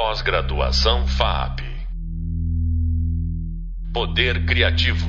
Pós-graduação 0.00 1.08
FAP. 1.08 1.58
Poder 3.92 4.46
Criativo. 4.46 5.08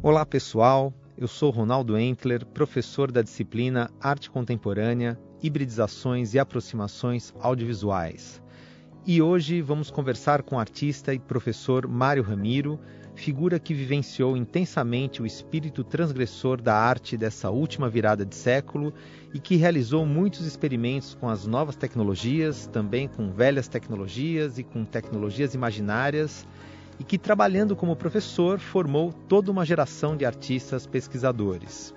Olá 0.00 0.24
pessoal, 0.24 0.94
eu 1.18 1.26
sou 1.26 1.50
Ronaldo 1.50 1.98
Entler, 1.98 2.46
professor 2.46 3.10
da 3.10 3.20
disciplina 3.20 3.90
Arte 4.00 4.30
Contemporânea, 4.30 5.18
Hibridizações 5.42 6.34
e 6.34 6.38
Aproximações 6.38 7.34
Audiovisuais. 7.40 8.40
E 9.04 9.20
hoje 9.20 9.60
vamos 9.60 9.90
conversar 9.90 10.44
com 10.44 10.54
o 10.54 10.60
artista 10.60 11.12
e 11.12 11.18
professor 11.18 11.88
Mário 11.88 12.22
Ramiro, 12.22 12.78
figura 13.14 13.58
que 13.58 13.72
vivenciou 13.72 14.36
intensamente 14.36 15.22
o 15.22 15.26
espírito 15.26 15.84
transgressor 15.84 16.60
da 16.60 16.74
arte 16.74 17.16
dessa 17.16 17.50
última 17.50 17.88
virada 17.88 18.24
de 18.24 18.34
século 18.34 18.92
e 19.32 19.38
que 19.38 19.56
realizou 19.56 20.04
muitos 20.04 20.46
experimentos 20.46 21.14
com 21.14 21.28
as 21.28 21.46
novas 21.46 21.76
tecnologias, 21.76 22.66
também 22.66 23.08
com 23.08 23.30
velhas 23.30 23.68
tecnologias 23.68 24.58
e 24.58 24.62
com 24.62 24.84
tecnologias 24.84 25.54
imaginárias, 25.54 26.46
e 26.98 27.04
que, 27.04 27.18
trabalhando 27.18 27.74
como 27.74 27.96
professor, 27.96 28.58
formou 28.58 29.12
toda 29.12 29.50
uma 29.50 29.64
geração 29.64 30.16
de 30.16 30.24
artistas 30.24 30.86
pesquisadores. 30.86 31.94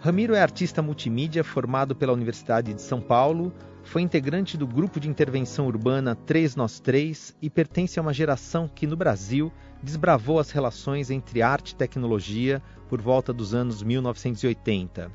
Ramiro 0.00 0.34
é 0.34 0.40
artista 0.40 0.82
multimídia 0.82 1.42
formado 1.42 1.96
pela 1.96 2.12
Universidade 2.12 2.72
de 2.72 2.82
São 2.82 3.00
Paulo, 3.00 3.52
foi 3.86 4.02
integrante 4.02 4.56
do 4.56 4.66
grupo 4.66 4.98
de 4.98 5.08
intervenção 5.08 5.66
urbana 5.66 6.16
3 6.16 6.56
Nós 6.56 6.80
3 6.80 7.36
e 7.40 7.48
pertence 7.48 7.98
a 7.98 8.02
uma 8.02 8.12
geração 8.12 8.68
que, 8.68 8.84
no 8.84 8.96
Brasil, 8.96 9.52
desbravou 9.80 10.40
as 10.40 10.50
relações 10.50 11.08
entre 11.08 11.40
arte 11.40 11.70
e 11.70 11.76
tecnologia 11.76 12.60
por 12.88 13.00
volta 13.00 13.32
dos 13.32 13.54
anos 13.54 13.84
1980. 13.84 15.10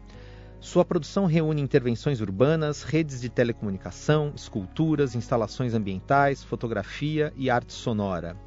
Sua 0.61 0.85
produção 0.85 1.25
reúne 1.25 1.61
intervenções 1.61 2.21
urbanas, 2.21 2.81
redes 2.81 3.19
de 3.19 3.27
telecomunicação, 3.27 4.31
esculturas, 4.33 5.15
instalações 5.15 5.73
ambientais, 5.73 6.41
fotografia 6.41 7.33
e 7.35 7.49
arte 7.49 7.73
sonora. 7.73 8.37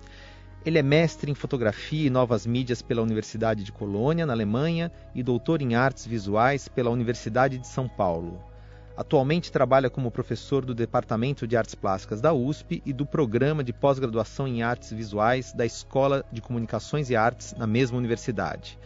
Ele 0.64 0.78
é 0.78 0.82
mestre 0.82 1.30
em 1.30 1.34
fotografia 1.34 2.06
e 2.06 2.10
novas 2.10 2.46
mídias 2.46 2.80
pela 2.80 3.02
Universidade 3.02 3.62
de 3.62 3.72
Colônia, 3.72 4.24
na 4.24 4.32
Alemanha, 4.32 4.90
e 5.14 5.22
doutor 5.22 5.60
em 5.60 5.74
artes 5.74 6.06
visuais 6.06 6.66
pela 6.66 6.88
Universidade 6.88 7.58
de 7.58 7.66
São 7.66 7.86
Paulo. 7.86 8.53
Atualmente 8.96 9.50
trabalha 9.50 9.90
como 9.90 10.10
professor 10.10 10.64
do 10.64 10.72
Departamento 10.72 11.48
de 11.48 11.56
Artes 11.56 11.74
Plásticas 11.74 12.20
da 12.20 12.32
USP 12.32 12.80
e 12.86 12.92
do 12.92 13.04
Programa 13.04 13.64
de 13.64 13.72
Pós-Graduação 13.72 14.46
em 14.46 14.62
Artes 14.62 14.92
Visuais 14.92 15.52
da 15.52 15.66
Escola 15.66 16.24
de 16.30 16.40
Comunicações 16.40 17.10
e 17.10 17.16
Artes 17.16 17.54
na 17.58 17.66
mesma 17.66 17.98
universidade. 17.98 18.78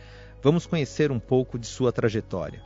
Vamos 0.42 0.64
conhecer 0.64 1.12
um 1.12 1.20
pouco 1.20 1.58
de 1.58 1.66
sua 1.66 1.92
trajetória. 1.92 2.62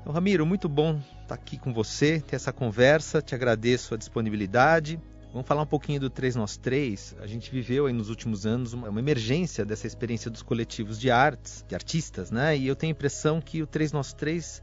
Então, 0.00 0.12
Ramiro, 0.12 0.44
muito 0.44 0.68
bom 0.68 0.98
estar 1.22 1.36
aqui 1.36 1.56
com 1.56 1.72
você, 1.72 2.20
ter 2.20 2.34
essa 2.34 2.52
conversa, 2.52 3.22
te 3.22 3.32
agradeço 3.32 3.94
a 3.94 3.96
disponibilidade. 3.96 4.98
Vamos 5.32 5.46
falar 5.46 5.62
um 5.62 5.66
pouquinho 5.66 6.00
do 6.00 6.10
3 6.10 6.34
Nós 6.34 6.56
3. 6.56 7.14
A 7.20 7.28
gente 7.28 7.48
viveu 7.52 7.86
aí 7.86 7.92
nos 7.92 8.10
últimos 8.10 8.44
anos 8.44 8.72
uma, 8.72 8.88
uma, 8.88 8.98
emergência 8.98 9.64
dessa 9.64 9.86
experiência 9.86 10.28
dos 10.28 10.42
coletivos 10.42 10.98
de 10.98 11.12
artes, 11.12 11.64
de 11.68 11.76
artistas, 11.76 12.32
né? 12.32 12.56
E 12.56 12.66
eu 12.66 12.74
tenho 12.74 12.90
a 12.90 12.96
impressão 12.96 13.40
que 13.40 13.62
o 13.62 13.66
3 13.68 13.92
Nós 13.92 14.12
3 14.12 14.60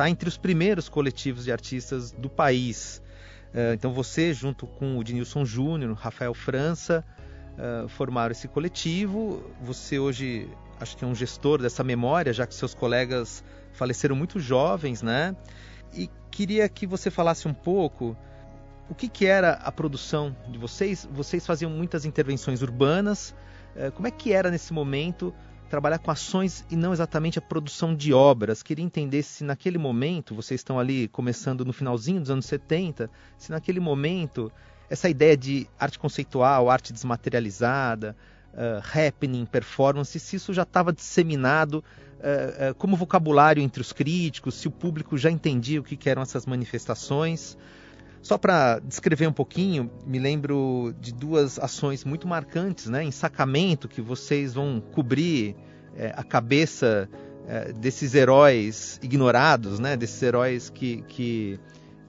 está 0.00 0.08
entre 0.08 0.30
os 0.30 0.38
primeiros 0.38 0.88
coletivos 0.88 1.44
de 1.44 1.52
artistas 1.52 2.10
do 2.10 2.30
país. 2.30 3.02
Uh, 3.52 3.74
então 3.74 3.92
você, 3.92 4.32
junto 4.32 4.66
com 4.66 4.96
o 4.96 5.04
Dinilson 5.04 5.44
Júnior, 5.44 5.92
Rafael 5.92 6.32
França, 6.32 7.04
uh, 7.58 7.86
formaram 7.86 8.32
esse 8.32 8.48
coletivo. 8.48 9.44
Você 9.60 9.98
hoje 9.98 10.48
acho 10.80 10.96
que 10.96 11.04
é 11.04 11.06
um 11.06 11.14
gestor 11.14 11.60
dessa 11.60 11.84
memória, 11.84 12.32
já 12.32 12.46
que 12.46 12.54
seus 12.54 12.72
colegas 12.72 13.44
faleceram 13.74 14.16
muito 14.16 14.40
jovens, 14.40 15.02
né? 15.02 15.36
E 15.92 16.08
queria 16.30 16.66
que 16.66 16.86
você 16.86 17.10
falasse 17.10 17.46
um 17.46 17.52
pouco 17.52 18.16
o 18.88 18.94
que, 18.94 19.06
que 19.06 19.26
era 19.26 19.52
a 19.52 19.70
produção 19.70 20.34
de 20.48 20.56
vocês. 20.56 21.06
Vocês 21.12 21.44
faziam 21.44 21.70
muitas 21.70 22.06
intervenções 22.06 22.62
urbanas. 22.62 23.34
Uh, 23.76 23.92
como 23.92 24.08
é 24.08 24.10
que 24.10 24.32
era 24.32 24.50
nesse 24.50 24.72
momento 24.72 25.34
trabalhar 25.70 25.98
com 26.00 26.10
ações 26.10 26.64
e 26.68 26.76
não 26.76 26.92
exatamente 26.92 27.38
a 27.38 27.42
produção 27.42 27.94
de 27.94 28.12
obras. 28.12 28.62
Queria 28.62 28.84
entender 28.84 29.22
se 29.22 29.44
naquele 29.44 29.78
momento, 29.78 30.34
vocês 30.34 30.60
estão 30.60 30.78
ali 30.78 31.06
começando 31.08 31.64
no 31.64 31.72
finalzinho 31.72 32.20
dos 32.20 32.28
anos 32.28 32.44
70, 32.46 33.08
se 33.38 33.52
naquele 33.52 33.78
momento 33.78 34.52
essa 34.90 35.08
ideia 35.08 35.36
de 35.36 35.68
arte 35.78 35.98
conceitual, 35.98 36.68
arte 36.68 36.92
desmaterializada, 36.92 38.16
uh, 38.52 38.82
happening, 38.98 39.46
performance, 39.46 40.18
se 40.18 40.34
isso 40.34 40.52
já 40.52 40.62
estava 40.62 40.92
disseminado 40.92 41.74
uh, 41.74 42.70
uh, 42.70 42.74
como 42.74 42.96
vocabulário 42.96 43.62
entre 43.62 43.80
os 43.80 43.92
críticos, 43.92 44.56
se 44.56 44.66
o 44.66 44.70
público 44.72 45.16
já 45.16 45.30
entendia 45.30 45.80
o 45.80 45.84
que, 45.84 45.96
que 45.96 46.10
eram 46.10 46.22
essas 46.22 46.44
manifestações. 46.44 47.56
Só 48.22 48.36
para 48.36 48.78
descrever 48.80 49.26
um 49.26 49.32
pouquinho, 49.32 49.90
me 50.06 50.18
lembro 50.18 50.94
de 51.00 51.12
duas 51.12 51.58
ações 51.58 52.04
muito 52.04 52.28
marcantes, 52.28 52.86
né? 52.86 53.02
Em 53.02 53.10
Sacamento, 53.10 53.88
que 53.88 54.02
vocês 54.02 54.54
vão 54.54 54.82
cobrir 54.92 55.56
é, 55.96 56.12
a 56.14 56.22
cabeça 56.22 57.08
é, 57.48 57.72
desses 57.72 58.14
heróis 58.14 59.00
ignorados, 59.02 59.78
né? 59.78 59.96
Desses 59.96 60.22
heróis 60.22 60.68
que, 60.68 61.02
que, 61.08 61.58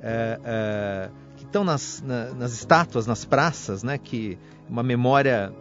é, 0.02 0.40
é 0.44 1.10
que 1.38 1.46
estão 1.46 1.64
nas, 1.64 2.04
na, 2.06 2.34
nas 2.34 2.54
estátuas, 2.54 3.08
nas 3.08 3.24
praças, 3.24 3.82
né? 3.82 3.98
Que 3.98 4.38
uma 4.70 4.84
memória 4.84 5.54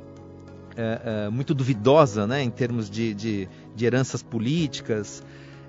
é, 0.77 1.27
é, 1.27 1.31
muito 1.31 1.55
duvidosa, 1.55 2.27
né? 2.27 2.43
Em 2.43 2.51
termos 2.51 2.91
de, 2.91 3.15
de, 3.15 3.49
de 3.75 3.87
heranças 3.87 4.21
políticas. 4.21 5.23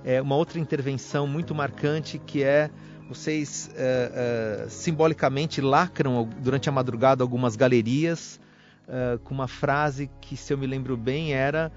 É 0.04 0.20
uma 0.20 0.36
outra 0.36 0.60
intervenção 0.60 1.28
muito 1.28 1.54
marcante 1.54 2.18
que 2.18 2.42
é 2.44 2.72
vocês 3.14 3.70
uh, 3.74 4.66
uh, 4.66 4.70
simbolicamente 4.70 5.60
lacram 5.60 6.30
durante 6.40 6.70
a 6.70 6.72
madrugada 6.72 7.22
algumas 7.22 7.58
galerias 7.58 8.40
uh, 8.88 9.20
com 9.20 9.34
uma 9.34 9.50
frase 9.50 10.10
que, 10.22 10.38
se 10.38 10.54
eu 10.54 10.58
me 10.58 10.66
lembro 10.66 10.96
bem, 10.96 11.34
era 11.34 11.72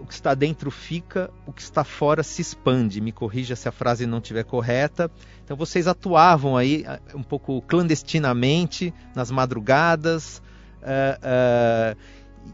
o 0.00 0.06
que 0.06 0.14
está 0.14 0.34
dentro 0.34 0.70
fica, 0.70 1.30
o 1.46 1.52
que 1.52 1.60
está 1.60 1.84
fora 1.84 2.22
se 2.22 2.40
expande. 2.40 3.02
Me 3.02 3.12
corrija 3.12 3.54
se 3.54 3.68
a 3.68 3.72
frase 3.72 4.06
não 4.06 4.16
estiver 4.16 4.42
correta. 4.42 5.10
Então 5.44 5.58
vocês 5.58 5.86
atuavam 5.86 6.56
aí 6.56 6.86
um 7.14 7.22
pouco 7.22 7.60
clandestinamente 7.60 8.94
nas 9.14 9.30
madrugadas. 9.30 10.40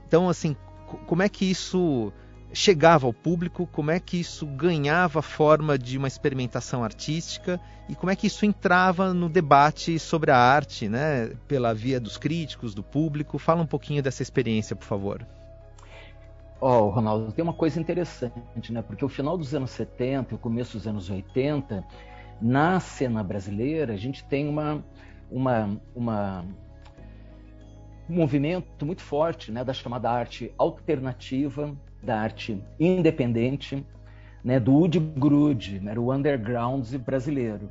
então, 0.09 0.29
assim, 0.29 0.57
como 1.07 1.23
é 1.23 1.29
que 1.29 1.49
isso 1.49 2.13
chegava 2.54 3.06
ao 3.06 3.12
público, 3.12 3.66
como 3.66 3.91
é 3.91 3.98
que 3.98 4.19
isso 4.19 4.47
ganhava 4.47 5.20
forma 5.20 5.76
de 5.76 5.98
uma 5.98 6.09
experimentação 6.09 6.84
artística 6.84 7.60
e 7.88 7.94
como 7.94 8.10
é 8.10 8.16
que 8.16 8.28
isso 8.28 8.47
entrava 8.47 9.12
no 9.12 9.28
debate 9.28 9.98
sobre 9.98 10.31
a 10.31 10.38
arte, 10.38 10.88
né, 10.88 11.32
pela 11.48 11.75
via 11.75 12.00
dos 12.00 12.16
críticos, 12.16 12.75
do 12.75 12.82
público. 12.82 13.38
Fala 13.38 13.62
um 13.62 13.66
pouquinho 13.66 14.03
dessa 14.03 14.22
experiência, 14.22 14.76
por 14.76 14.84
favor. 14.84 15.26
Ó, 16.60 16.84
oh, 16.84 16.91
Ronaldo, 16.91 17.32
tem 17.32 17.42
uma 17.42 17.53
coisa 17.53 17.78
interessante, 17.78 18.72
né? 18.72 18.81
Porque 18.81 19.04
o 19.04 19.09
final 19.09 19.36
dos 19.36 19.54
anos 19.54 19.71
70 19.72 20.32
e 20.32 20.36
o 20.36 20.38
começo 20.38 20.78
dos 20.78 20.86
anos 20.86 21.10
80, 21.10 21.84
na 22.41 22.81
cena 22.81 23.22
brasileira, 23.22 23.92
a 23.92 23.97
gente 23.97 24.25
tem 24.25 24.48
uma, 24.48 24.82
uma, 25.31 25.78
uma 25.94 26.44
um 28.09 28.15
movimento 28.15 28.84
muito 28.84 29.03
forte 29.03 29.50
né, 29.50 29.65
da 29.65 29.72
chamada 29.72 30.10
arte 30.10 30.53
alternativa, 30.59 31.75
da 32.04 32.20
arte 32.20 32.62
independente, 32.78 33.84
né, 34.44 34.60
do 34.60 34.72
Wood 34.72 34.98
Grude, 35.00 35.81
né, 35.81 35.98
o 35.98 36.12
underground 36.12 36.87
brasileiro. 36.97 37.70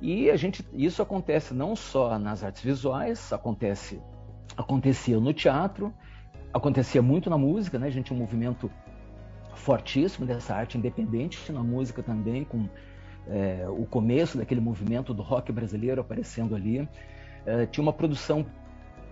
E 0.00 0.30
a 0.30 0.36
gente, 0.36 0.66
isso 0.74 1.00
acontece 1.00 1.54
não 1.54 1.76
só 1.76 2.18
nas 2.18 2.42
artes 2.42 2.62
visuais, 2.62 3.32
acontece, 3.32 4.00
acontecia 4.56 5.18
no 5.18 5.32
teatro, 5.32 5.94
acontecia 6.52 7.00
muito 7.00 7.30
na 7.30 7.38
música, 7.38 7.78
né? 7.78 7.86
A 7.86 7.90
gente 7.90 8.06
tinha 8.06 8.16
um 8.16 8.20
movimento 8.20 8.70
fortíssimo 9.54 10.26
dessa 10.26 10.54
arte 10.54 10.76
independente 10.76 11.52
na 11.52 11.62
música 11.62 12.02
também, 12.02 12.44
com 12.44 12.68
é, 13.28 13.64
o 13.68 13.86
começo 13.86 14.36
daquele 14.36 14.60
movimento 14.60 15.14
do 15.14 15.22
rock 15.22 15.52
brasileiro 15.52 16.00
aparecendo 16.00 16.54
ali. 16.54 16.88
É, 17.46 17.66
tinha 17.66 17.82
uma 17.82 17.92
produção 17.92 18.44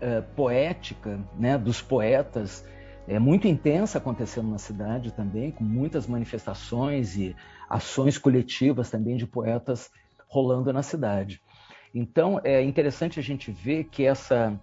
é, 0.01 0.21
poética, 0.21 1.21
né, 1.39 1.57
dos 1.57 1.81
poetas 1.81 2.67
é, 3.09 3.19
muito 3.19 3.49
intensa 3.49 3.99
acontecendo 3.99 4.49
na 4.51 4.59
cidade 4.59 5.13
também, 5.13 5.51
com 5.51 5.65
muitas 5.65 6.07
manifestações 6.07 7.17
e 7.17 7.35
ações 7.69 8.19
coletivas 8.19 8.91
também 8.91 9.17
de 9.17 9.27
poetas 9.27 9.91
rolando 10.29 10.73
na 10.73 10.83
cidade. 10.83 11.41
Então 11.95 12.41
é 12.45 12.63
interessante 12.63 13.19
a 13.19 13.23
gente 13.23 13.51
ver 13.51 13.85
que 13.85 14.05
essa 14.05 14.59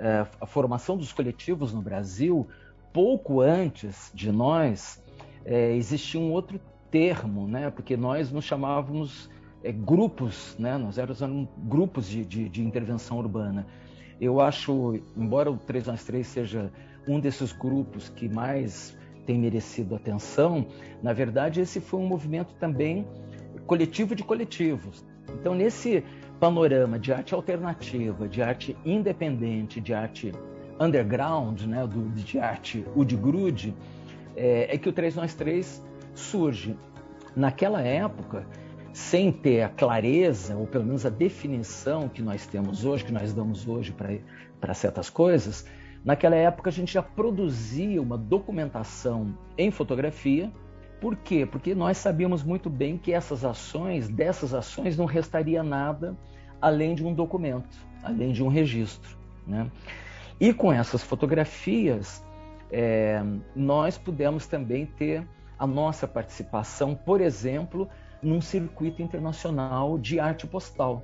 é, 0.00 0.26
a 0.40 0.46
formação 0.46 0.96
dos 0.96 1.12
coletivos 1.12 1.74
no 1.74 1.82
Brasil, 1.82 2.48
pouco 2.90 3.42
antes 3.42 4.10
de 4.14 4.32
nós, 4.32 5.02
é, 5.44 5.74
existia 5.74 6.18
um 6.18 6.32
outro 6.32 6.58
termo, 6.90 7.46
né? 7.46 7.70
Porque 7.70 7.96
nós 7.96 8.32
nos 8.32 8.46
chamávamos 8.46 9.28
é, 9.62 9.70
grupos, 9.70 10.56
né? 10.58 10.78
Nós 10.78 10.96
éramos 10.96 11.48
grupos 11.58 12.08
de, 12.08 12.24
de, 12.24 12.48
de, 12.48 12.64
intervenção 12.64 13.18
urbana. 13.18 13.66
Eu 14.18 14.40
acho, 14.40 14.98
embora 15.16 15.50
o 15.50 15.58
3 15.58 15.86
mais 15.86 16.04
3 16.04 16.26
seja 16.26 16.72
um 17.06 17.18
desses 17.18 17.52
grupos 17.52 18.08
que 18.08 18.28
mais 18.28 18.96
tem 19.26 19.38
merecido 19.38 19.94
atenção, 19.94 20.66
na 21.02 21.12
verdade, 21.12 21.60
esse 21.60 21.80
foi 21.80 22.00
um 22.00 22.06
movimento 22.06 22.54
também 22.58 23.06
coletivo 23.66 24.14
de 24.14 24.24
coletivos. 24.24 25.04
Então, 25.28 25.54
nesse 25.54 26.02
panorama 26.40 26.98
de 26.98 27.12
arte 27.12 27.34
alternativa, 27.34 28.26
de 28.26 28.42
arte 28.42 28.76
independente, 28.84 29.80
de 29.80 29.94
arte 29.94 30.32
underground, 30.80 31.60
né, 31.62 31.86
do, 31.86 32.08
de 32.10 32.38
arte 32.38 32.84
Udgrude, 32.96 33.74
é, 34.34 34.74
é 34.74 34.78
que 34.78 34.88
o 34.88 34.92
3 34.92 35.14
nós 35.14 35.34
3 35.34 35.84
surge. 36.14 36.76
Naquela 37.36 37.82
época, 37.82 38.46
sem 38.92 39.30
ter 39.30 39.62
a 39.62 39.68
clareza, 39.68 40.56
ou 40.56 40.66
pelo 40.66 40.84
menos 40.84 41.06
a 41.06 41.10
definição 41.10 42.08
que 42.08 42.22
nós 42.22 42.46
temos 42.46 42.84
hoje, 42.84 43.04
que 43.04 43.12
nós 43.12 43.32
damos 43.32 43.68
hoje 43.68 43.94
para 44.60 44.74
certas 44.74 45.08
coisas, 45.08 45.64
naquela 46.04 46.36
época 46.36 46.70
a 46.70 46.72
gente 46.72 46.92
já 46.92 47.02
produzia 47.02 48.00
uma 48.00 48.16
documentação 48.16 49.36
em 49.56 49.70
fotografia. 49.70 50.50
Por 51.00 51.16
quê? 51.16 51.46
Porque 51.46 51.74
nós 51.74 51.96
sabíamos 51.98 52.42
muito 52.42 52.68
bem 52.68 52.98
que 52.98 53.12
essas 53.12 53.44
ações, 53.44 54.08
dessas 54.08 54.52
ações, 54.52 54.96
não 54.96 55.06
restaria 55.06 55.62
nada 55.62 56.16
além 56.60 56.94
de 56.94 57.04
um 57.04 57.14
documento, 57.14 57.78
além 58.02 58.32
de 58.32 58.42
um 58.42 58.48
registro. 58.48 59.16
Né? 59.46 59.70
E 60.38 60.52
com 60.52 60.72
essas 60.72 61.02
fotografias, 61.02 62.24
é, 62.70 63.22
nós 63.56 63.96
pudemos 63.96 64.46
também 64.46 64.86
ter 64.86 65.26
a 65.58 65.66
nossa 65.66 66.06
participação, 66.06 66.94
por 66.94 67.20
exemplo, 67.20 67.88
num 68.22 68.40
circuito 68.40 69.02
internacional 69.02 69.98
de 69.98 70.20
arte 70.20 70.46
postal. 70.46 71.02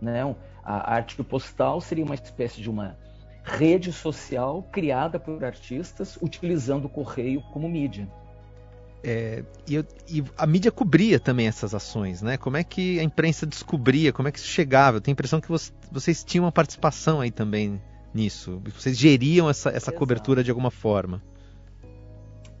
Né? 0.00 0.22
A 0.64 0.94
arte 0.94 1.22
postal 1.22 1.80
seria 1.80 2.04
uma 2.04 2.14
espécie 2.14 2.60
de 2.60 2.70
uma 2.70 2.96
rede 3.44 3.92
social 3.92 4.66
criada 4.72 5.20
por 5.20 5.44
artistas 5.44 6.18
utilizando 6.20 6.86
o 6.86 6.88
correio 6.88 7.42
como 7.52 7.68
mídia. 7.68 8.08
É, 9.06 9.44
e, 9.68 9.76
e, 10.08 10.24
a 10.36 10.46
mídia 10.46 10.72
cobria 10.72 11.20
também 11.20 11.46
essas 11.46 11.74
ações, 11.74 12.22
né? 12.22 12.38
Como 12.38 12.56
é 12.56 12.64
que 12.64 12.98
a 12.98 13.02
imprensa 13.02 13.44
descobria, 13.44 14.14
como 14.14 14.28
é 14.28 14.32
que 14.32 14.38
isso 14.38 14.48
chegava? 14.48 14.96
Eu 14.96 15.00
tenho 15.02 15.12
a 15.12 15.16
impressão 15.16 15.42
que 15.42 15.48
vocês, 15.48 15.76
vocês 15.92 16.24
tinham 16.24 16.46
uma 16.46 16.52
participação 16.52 17.20
aí 17.20 17.30
também 17.30 17.82
nisso. 18.14 18.62
Vocês 18.74 18.96
geriam 18.96 19.50
essa, 19.50 19.68
essa 19.68 19.92
cobertura 19.92 20.42
de 20.42 20.50
alguma 20.50 20.70
forma. 20.70 21.20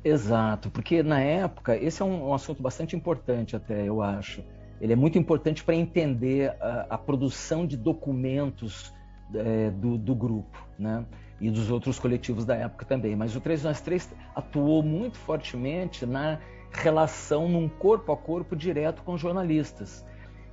Exato, 0.04 0.70
porque 0.70 1.02
na 1.02 1.18
época, 1.18 1.74
esse 1.78 2.02
é 2.02 2.04
um, 2.04 2.28
um 2.28 2.34
assunto 2.34 2.62
bastante 2.62 2.94
importante 2.94 3.56
até, 3.56 3.88
eu 3.88 4.02
acho. 4.02 4.44
Ele 4.78 4.92
é 4.92 4.96
muito 4.96 5.16
importante 5.16 5.64
para 5.64 5.74
entender 5.74 6.50
a, 6.60 6.88
a, 6.90 6.98
produção 6.98 7.66
de 7.66 7.74
documentos 7.74 8.92
é, 9.34 9.70
do, 9.70 9.96
do, 9.98 10.14
grupo, 10.14 10.66
né? 10.78 11.04
E 11.40 11.50
dos 11.50 11.70
outros 11.70 11.98
coletivos 11.98 12.44
da 12.44 12.54
época 12.54 12.84
também. 12.84 13.16
Mas 13.16 13.34
o 13.34 13.40
3 13.40 13.64
nós 13.64 13.80
3 13.80 14.14
atuou 14.34 14.82
muito 14.82 15.18
fortemente 15.18 16.06
na 16.06 16.38
relação 16.72 17.48
num 17.48 17.68
corpo 17.68 18.12
a 18.12 18.16
corpo 18.16 18.56
direto 18.56 19.02
com 19.02 19.16
jornalistas. 19.16 20.04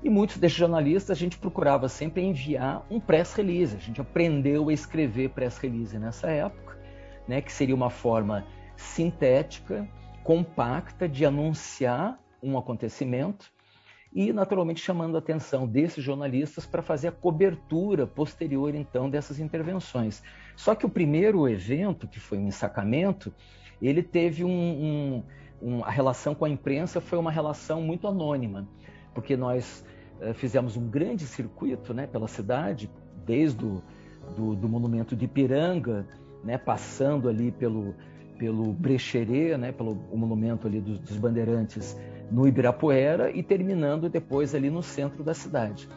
E 0.04 0.10
muitos 0.10 0.38
desses 0.38 0.58
jornalistas 0.58 1.16
a 1.16 1.20
gente 1.20 1.38
procurava 1.38 1.88
sempre 1.88 2.24
enviar 2.24 2.86
um 2.90 3.00
press 3.00 3.34
release. 3.34 3.76
A 3.76 3.80
gente 3.80 4.02
aprendeu 4.02 4.70
a 4.70 4.74
escrever 4.74 5.30
press 5.30 5.58
release 5.58 5.98
nessa 5.98 6.30
época, 6.30 6.78
né? 7.28 7.42
Que 7.42 7.52
seria 7.52 7.76
uma 7.76 7.90
forma 7.90 8.46
sintética, 8.76 9.88
compacta 10.24 11.08
de 11.08 11.26
anunciar 11.26 12.20
um 12.42 12.58
acontecimento 12.58 13.52
e, 14.14 14.34
naturalmente, 14.34 14.82
chamando 14.82 15.16
a 15.16 15.20
atenção 15.20 15.66
desses 15.66 16.04
jornalistas 16.04 16.66
para 16.66 16.82
fazer 16.82 17.08
a 17.08 17.12
cobertura 17.12 18.06
posterior, 18.06 18.76
então, 18.76 19.10
dessas 19.10 19.40
intervenções. 19.40 20.22
Só 20.56 20.76
que 20.76 20.86
o 20.86 20.90
primeiro 20.90 21.48
evento, 21.48 22.08
que 22.08 22.20
foi 22.20 22.38
um 22.38 22.48
ensacamento, 22.48 23.34
ele 23.82 24.04
teve 24.04 24.44
um, 24.44 24.50
um, 24.50 25.24
um, 25.62 25.84
a 25.86 25.90
relação 25.90 26.36
com 26.36 26.46
a 26.46 26.50
imprensa 26.50 27.00
foi 27.00 27.18
uma 27.18 27.32
relação 27.32 27.82
muito 27.82 28.08
anônima, 28.08 28.68
porque 29.14 29.38
nós 29.38 29.84
uh, 30.20 30.34
fizemos 30.34 30.76
um 30.76 30.90
grande 30.90 31.26
circuito 31.26 31.94
né, 31.94 32.06
pela 32.06 32.28
cidade, 32.28 32.92
desde 33.26 33.64
o 33.64 33.82
do, 34.36 34.56
do 34.56 34.70
monumento 34.70 35.16
de 35.16 35.26
Ipiranga, 35.26 36.06
né, 36.44 36.58
passando 36.58 37.30
ali 37.30 37.52
pelo, 37.52 37.96
pelo 38.38 38.74
Brecheret, 38.74 39.58
né, 39.58 39.72
pelo 39.72 39.96
monumento 40.14 40.68
ali 40.68 40.80
dos, 40.80 41.00
dos 41.00 41.18
bandeirantes 41.18 41.98
no 42.32 42.48
Ibirapuera 42.48 43.30
e 43.30 43.44
terminando 43.44 44.10
depois 44.10 44.56
ali 44.56 44.70
no 44.70 44.82
centro 44.82 45.24
da 45.24 45.34
cidade. 45.34 45.88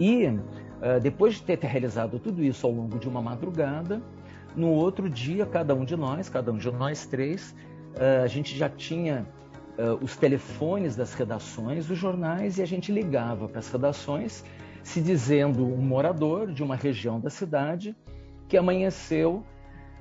E 0.00 0.26
uh, 0.26 1.00
depois 1.02 1.34
de 1.34 1.42
ter 1.42 1.58
realizado 1.58 2.18
tudo 2.18 2.42
isso 2.42 2.66
ao 2.66 2.72
longo 2.72 2.98
de 2.98 3.08
uma 3.08 3.20
madrugada, 3.22 4.02
no 4.56 4.70
outro 4.70 5.10
dia, 5.10 5.44
cada 5.44 5.74
um 5.74 5.84
de 5.84 5.96
nós, 5.96 6.28
cada 6.28 6.50
um 6.52 6.56
de 6.56 6.70
nós 6.70 7.06
três, 7.06 7.54
uh, 7.96 8.24
a 8.24 8.26
gente 8.26 8.56
já 8.56 8.68
tinha 8.68 9.26
uh, 9.78 10.02
os 10.02 10.16
telefones 10.16 10.96
das 10.96 11.14
redações 11.14 11.86
dos 11.86 11.98
jornais 11.98 12.58
e 12.58 12.62
a 12.62 12.66
gente 12.66 12.90
ligava 12.90 13.48
para 13.48 13.58
as 13.58 13.70
redações 13.70 14.44
se 14.82 15.00
dizendo 15.00 15.64
um 15.66 15.80
morador 15.80 16.52
de 16.52 16.62
uma 16.62 16.76
região 16.76 17.18
da 17.18 17.30
cidade 17.30 17.96
que 18.48 18.56
amanheceu 18.56 19.44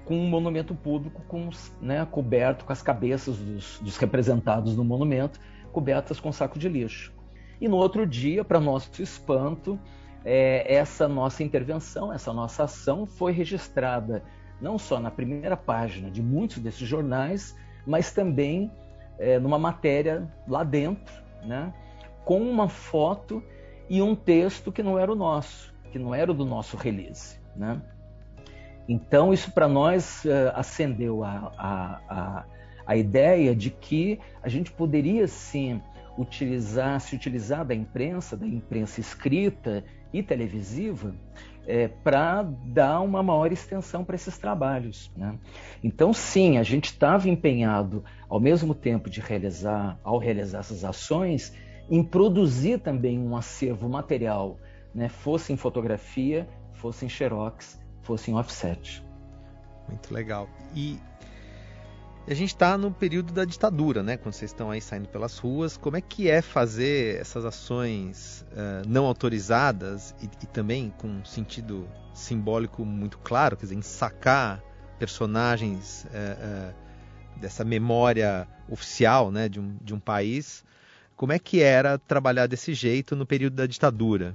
com 0.05 0.15
um 0.15 0.27
monumento 0.27 0.75
público 0.75 1.21
com, 1.27 1.49
né, 1.81 2.05
coberto 2.05 2.65
com 2.65 2.73
as 2.73 2.81
cabeças 2.81 3.37
dos, 3.37 3.79
dos, 3.79 3.97
representados 3.97 4.75
no 4.75 4.83
monumento 4.83 5.39
cobertas 5.73 6.19
com 6.19 6.31
saco 6.31 6.57
de 6.57 6.69
lixo. 6.69 7.11
E 7.59 7.67
no 7.67 7.75
outro 7.75 8.07
dia, 8.07 8.45
para 8.45 8.59
nosso 8.59 9.01
espanto, 9.01 9.79
é, 10.23 10.73
essa 10.73 11.07
nossa 11.07 11.43
intervenção, 11.43 12.13
essa 12.13 12.31
nossa 12.31 12.63
ação 12.63 13.05
foi 13.05 13.33
registrada 13.33 14.23
não 14.61 14.77
só 14.77 14.99
na 14.99 15.11
primeira 15.11 15.57
página 15.57 16.09
de 16.09 16.21
muitos 16.21 16.59
desses 16.59 16.87
jornais, 16.87 17.55
mas 17.85 18.13
também 18.13 18.71
é, 19.19 19.37
numa 19.39 19.59
matéria 19.59 20.31
lá 20.47 20.63
dentro, 20.63 21.13
né, 21.43 21.73
com 22.23 22.41
uma 22.41 22.69
foto 22.69 23.43
e 23.89 24.01
um 24.01 24.15
texto 24.15 24.71
que 24.71 24.81
não 24.81 24.97
era 24.97 25.11
o 25.11 25.15
nosso, 25.15 25.73
que 25.91 25.99
não 25.99 26.15
era 26.15 26.31
o 26.31 26.33
do 26.33 26.45
nosso 26.45 26.77
release. 26.77 27.37
Né? 27.55 27.81
Então, 28.87 29.33
isso 29.33 29.51
para 29.51 29.67
nós 29.67 30.23
uh, 30.25 30.51
acendeu 30.55 31.23
a, 31.23 31.51
a, 31.57 32.01
a, 32.09 32.45
a, 32.85 32.95
ideia 32.95 33.55
de 33.55 33.69
que 33.69 34.19
a 34.41 34.49
gente 34.49 34.71
poderia 34.71 35.27
sim 35.27 35.81
utilizar, 36.17 36.99
se 36.99 37.15
utilizar 37.15 37.65
da 37.65 37.73
imprensa, 37.73 38.37
da 38.37 38.45
imprensa 38.45 38.99
escrita 38.99 39.83
e 40.11 40.21
televisiva, 40.21 41.15
é, 41.65 41.87
para 41.87 42.43
dar 42.43 43.01
uma 43.01 43.23
maior 43.23 43.51
extensão 43.51 44.03
para 44.03 44.15
esses 44.15 44.37
trabalhos. 44.37 45.11
Né? 45.15 45.37
Então, 45.83 46.13
sim, 46.13 46.57
a 46.57 46.63
gente 46.63 46.85
estava 46.85 47.29
empenhado, 47.29 48.03
ao 48.29 48.39
mesmo 48.39 48.75
tempo 48.75 49.09
de 49.09 49.21
realizar, 49.21 49.97
ao 50.03 50.17
realizar 50.17 50.59
essas 50.59 50.83
ações, 50.83 51.53
em 51.89 52.03
produzir 52.03 52.79
também 52.79 53.19
um 53.19 53.35
acervo 53.35 53.89
material, 53.89 54.57
né? 54.93 55.09
fosse 55.09 55.51
em 55.51 55.57
fotografia, 55.57 56.47
fosse 56.73 57.05
em 57.05 57.09
xerox, 57.09 57.79
fosse 58.01 58.29
em 58.29 58.35
offset. 58.35 59.03
Muito 59.87 60.13
legal. 60.13 60.47
E 60.75 60.97
a 62.25 62.33
gente 62.33 62.49
está 62.49 62.77
no 62.77 62.89
período 62.91 63.33
da 63.33 63.43
ditadura, 63.43 64.01
né? 64.01 64.15
Quando 64.15 64.33
vocês 64.33 64.51
estão 64.51 64.71
aí 64.71 64.79
saindo 64.79 65.09
pelas 65.09 65.37
ruas, 65.37 65.75
como 65.75 65.97
é 65.97 66.01
que 66.01 66.29
é 66.29 66.41
fazer 66.41 67.19
essas 67.19 67.43
ações 67.43 68.45
uh, 68.51 68.87
não 68.87 69.05
autorizadas 69.05 70.15
e, 70.21 70.25
e, 70.25 70.47
também 70.47 70.93
com 70.97 71.07
um 71.07 71.25
sentido 71.25 71.87
simbólico 72.13 72.85
muito 72.85 73.17
claro, 73.17 73.57
quer 73.57 73.65
dizer, 73.65 73.83
sacar 73.83 74.63
personagens 74.97 76.05
uh, 76.05 76.71
uh, 76.71 77.39
dessa 77.41 77.65
memória 77.65 78.47
oficial, 78.69 79.29
né, 79.29 79.49
de 79.49 79.59
um, 79.59 79.75
de 79.81 79.93
um 79.93 79.99
país? 79.99 80.63
Como 81.17 81.33
é 81.33 81.39
que 81.39 81.61
era 81.61 81.97
trabalhar 81.97 82.47
desse 82.47 82.73
jeito 82.73 83.17
no 83.17 83.25
período 83.25 83.55
da 83.55 83.65
ditadura? 83.65 84.33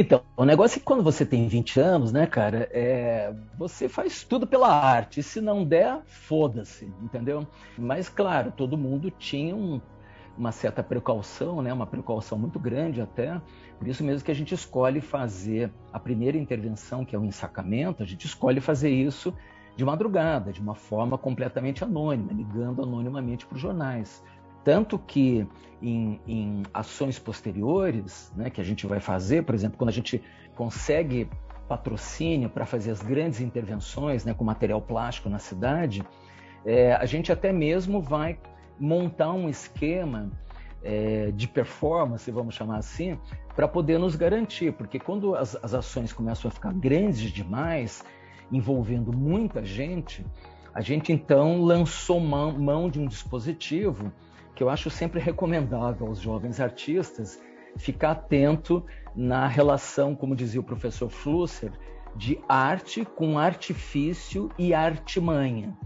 Então, 0.00 0.22
o 0.36 0.44
negócio 0.44 0.76
é 0.76 0.78
que 0.78 0.84
quando 0.84 1.02
você 1.02 1.26
tem 1.26 1.48
20 1.48 1.80
anos, 1.80 2.12
né, 2.12 2.24
cara, 2.24 2.68
é, 2.70 3.34
você 3.58 3.88
faz 3.88 4.22
tudo 4.22 4.46
pela 4.46 4.68
arte. 4.68 5.24
Se 5.24 5.40
não 5.40 5.64
der, 5.64 6.00
foda-se, 6.06 6.84
entendeu? 7.02 7.44
Mas, 7.76 8.08
claro, 8.08 8.52
todo 8.52 8.78
mundo 8.78 9.10
tinha 9.10 9.56
um, 9.56 9.80
uma 10.38 10.52
certa 10.52 10.84
precaução, 10.84 11.60
né, 11.60 11.72
uma 11.72 11.84
precaução 11.84 12.38
muito 12.38 12.60
grande 12.60 13.00
até. 13.00 13.42
Por 13.76 13.88
isso 13.88 14.04
mesmo 14.04 14.24
que 14.24 14.30
a 14.30 14.34
gente 14.34 14.54
escolhe 14.54 15.00
fazer 15.00 15.72
a 15.92 15.98
primeira 15.98 16.38
intervenção, 16.38 17.04
que 17.04 17.16
é 17.16 17.18
o 17.18 17.24
ensacamento, 17.24 18.00
a 18.00 18.06
gente 18.06 18.24
escolhe 18.24 18.60
fazer 18.60 18.90
isso 18.90 19.34
de 19.74 19.84
madrugada, 19.84 20.52
de 20.52 20.60
uma 20.60 20.76
forma 20.76 21.18
completamente 21.18 21.82
anônima, 21.82 22.32
ligando 22.32 22.84
anonimamente 22.84 23.44
para 23.46 23.56
os 23.56 23.60
jornais. 23.60 24.22
Tanto 24.68 24.98
que 24.98 25.46
em, 25.80 26.20
em 26.26 26.62
ações 26.74 27.18
posteriores, 27.18 28.30
né, 28.36 28.50
que 28.50 28.60
a 28.60 28.64
gente 28.64 28.86
vai 28.86 29.00
fazer, 29.00 29.42
por 29.42 29.54
exemplo, 29.54 29.78
quando 29.78 29.88
a 29.88 29.92
gente 29.94 30.22
consegue 30.54 31.26
patrocínio 31.66 32.50
para 32.50 32.66
fazer 32.66 32.90
as 32.90 33.00
grandes 33.00 33.40
intervenções 33.40 34.26
né, 34.26 34.34
com 34.34 34.44
material 34.44 34.82
plástico 34.82 35.30
na 35.30 35.38
cidade, 35.38 36.04
é, 36.66 36.92
a 36.92 37.06
gente 37.06 37.32
até 37.32 37.50
mesmo 37.50 38.02
vai 38.02 38.38
montar 38.78 39.32
um 39.32 39.48
esquema 39.48 40.30
é, 40.84 41.30
de 41.30 41.48
performance, 41.48 42.30
vamos 42.30 42.54
chamar 42.54 42.76
assim, 42.76 43.18
para 43.56 43.66
poder 43.66 43.98
nos 43.98 44.16
garantir, 44.16 44.74
porque 44.74 44.98
quando 44.98 45.34
as, 45.34 45.56
as, 45.64 45.72
ações 45.72 46.12
começam 46.12 46.46
a 46.46 46.52
ficar 46.52 46.74
grandes 46.74 47.32
demais, 47.32 48.04
envolvendo 48.52 49.16
muita 49.16 49.64
gente, 49.64 50.26
a 50.74 50.82
gente 50.82 51.10
então 51.10 51.62
lançou 51.62 52.20
mão, 52.20 52.52
mão 52.52 52.90
de 52.90 53.00
um 53.00 53.06
dispositivo 53.06 54.12
que 54.58 54.64
eu 54.64 54.68
acho 54.68 54.90
sempre 54.90 55.20
recomendável 55.20 56.08
aos 56.08 56.18
jovens 56.18 56.58
artistas, 56.58 57.40
ficar 57.76 58.10
atento 58.10 58.84
na 59.14 59.46
relação, 59.46 60.16
como 60.16 60.34
dizia 60.34 60.60
o 60.60 60.64
professor 60.64 61.08
Flusser, 61.08 61.70
de 62.16 62.40
arte 62.48 63.04
com 63.04 63.38
artifício 63.38 64.50
e 64.58 64.74
artimanha. 64.74 65.78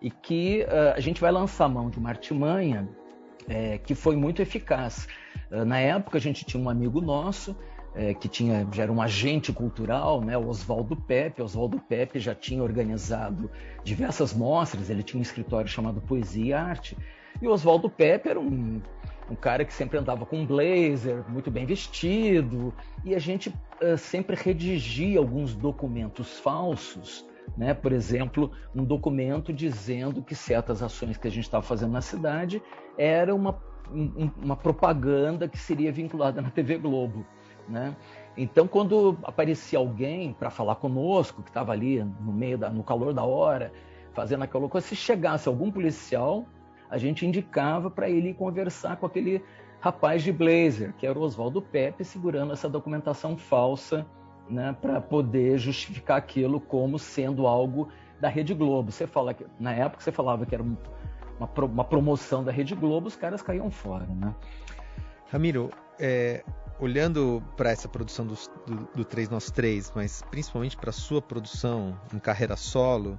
E 0.00 0.12
que 0.12 0.62
uh, 0.62 0.94
a 0.94 1.00
gente 1.00 1.20
vai 1.20 1.32
lançar 1.32 1.68
mão 1.68 1.90
de 1.90 1.98
uma 1.98 2.10
artimanha 2.10 2.88
é, 3.48 3.78
que 3.78 3.96
foi 3.96 4.14
muito 4.14 4.40
eficaz. 4.40 5.08
Uh, 5.50 5.64
na 5.64 5.80
época, 5.80 6.16
a 6.16 6.20
gente 6.20 6.44
tinha 6.44 6.62
um 6.62 6.70
amigo 6.70 7.00
nosso 7.00 7.56
é, 7.96 8.14
que 8.14 8.28
tinha, 8.28 8.64
já 8.70 8.84
era 8.84 8.92
um 8.92 9.02
agente 9.02 9.52
cultural, 9.52 10.20
né, 10.20 10.38
o 10.38 10.46
Oswaldo 10.46 10.94
Pepe. 10.94 11.42
Oswaldo 11.42 11.80
Pepe 11.80 12.20
já 12.20 12.32
tinha 12.32 12.62
organizado 12.62 13.50
diversas 13.82 14.32
mostras, 14.32 14.88
ele 14.88 15.02
tinha 15.02 15.18
um 15.18 15.22
escritório 15.22 15.68
chamado 15.68 16.00
Poesia 16.00 16.44
e 16.44 16.52
Arte. 16.52 16.96
E 17.40 17.48
o 17.48 17.52
Oswaldo 17.52 17.88
Pepe 17.88 18.28
era 18.28 18.40
um 18.40 18.80
um 19.30 19.36
cara 19.36 19.64
que 19.64 19.72
sempre 19.72 19.96
andava 19.96 20.26
com 20.26 20.40
um 20.40 20.46
blazer, 20.46 21.24
muito 21.28 21.50
bem 21.50 21.64
vestido, 21.64 22.74
e 23.04 23.14
a 23.14 23.18
gente 23.18 23.48
uh, 23.48 23.96
sempre 23.96 24.34
redigia 24.34 25.20
alguns 25.20 25.54
documentos 25.54 26.40
falsos, 26.40 27.24
né? 27.56 27.72
Por 27.72 27.92
exemplo, 27.92 28.50
um 28.74 28.84
documento 28.84 29.52
dizendo 29.52 30.20
que 30.20 30.34
certas 30.34 30.82
ações 30.82 31.16
que 31.16 31.28
a 31.28 31.30
gente 31.30 31.44
estava 31.44 31.62
fazendo 31.62 31.92
na 31.92 32.00
cidade 32.00 32.60
era 32.98 33.32
uma, 33.32 33.56
um, 33.92 34.30
uma 34.42 34.56
propaganda 34.56 35.48
que 35.48 35.58
seria 35.58 35.92
vinculada 35.92 36.42
na 36.42 36.50
TV 36.50 36.78
Globo, 36.78 37.24
né? 37.68 37.96
Então, 38.36 38.66
quando 38.66 39.16
aparecia 39.22 39.78
alguém 39.78 40.32
para 40.32 40.50
falar 40.50 40.74
conosco, 40.76 41.42
que 41.42 41.50
estava 41.50 41.70
ali 41.70 42.02
no 42.02 42.32
meio 42.32 42.58
da, 42.58 42.68
no 42.68 42.82
calor 42.82 43.12
da 43.14 43.22
hora, 43.22 43.72
fazendo 44.12 44.42
aquela 44.42 44.68
coisa, 44.68 44.88
se 44.88 44.96
chegasse 44.96 45.46
algum 45.48 45.70
policial 45.70 46.46
a 46.90 46.98
gente 46.98 47.24
indicava 47.24 47.90
para 47.90 48.10
ele 48.10 48.34
conversar 48.34 48.96
com 48.96 49.06
aquele 49.06 49.42
rapaz 49.80 50.22
de 50.22 50.32
blazer, 50.32 50.92
que 50.98 51.06
era 51.06 51.18
o 51.18 51.22
Oswaldo 51.22 51.62
Pepe, 51.62 52.04
segurando 52.04 52.52
essa 52.52 52.68
documentação 52.68 53.36
falsa 53.36 54.06
né, 54.48 54.76
para 54.80 55.00
poder 55.00 55.56
justificar 55.56 56.18
aquilo 56.18 56.60
como 56.60 56.98
sendo 56.98 57.46
algo 57.46 57.88
da 58.20 58.28
Rede 58.28 58.52
Globo. 58.52 58.90
Você 58.90 59.06
fala 59.06 59.32
que 59.32 59.46
na 59.58 59.72
época 59.72 60.02
você 60.02 60.12
falava 60.12 60.44
que 60.44 60.54
era 60.54 60.62
uma, 60.62 60.76
uma 61.64 61.84
promoção 61.84 62.44
da 62.44 62.52
Rede 62.52 62.74
Globo, 62.74 63.06
os 63.06 63.16
caras 63.16 63.40
caíam 63.40 63.70
fora, 63.70 64.06
né? 64.06 64.34
Ramiro, 65.30 65.70
é, 65.98 66.42
olhando 66.80 67.42
para 67.56 67.70
essa 67.70 67.88
produção 67.88 68.26
do, 68.26 68.34
do, 68.66 68.88
do 68.96 69.04
3 69.04 69.30
Nós 69.30 69.50
3, 69.50 69.92
mas 69.94 70.22
principalmente 70.30 70.76
para 70.76 70.90
sua 70.90 71.22
produção 71.22 71.96
em 72.12 72.18
carreira 72.18 72.56
solo, 72.56 73.18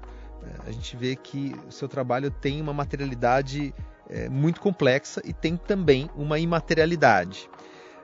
a 0.65 0.71
gente 0.71 0.95
vê 0.95 1.15
que 1.15 1.55
o 1.67 1.71
seu 1.71 1.87
trabalho 1.87 2.31
tem 2.31 2.61
uma 2.61 2.73
materialidade 2.73 3.73
é, 4.09 4.29
muito 4.29 4.59
complexa 4.59 5.21
e 5.23 5.33
tem 5.33 5.55
também 5.55 6.09
uma 6.15 6.39
imaterialidade. 6.39 7.49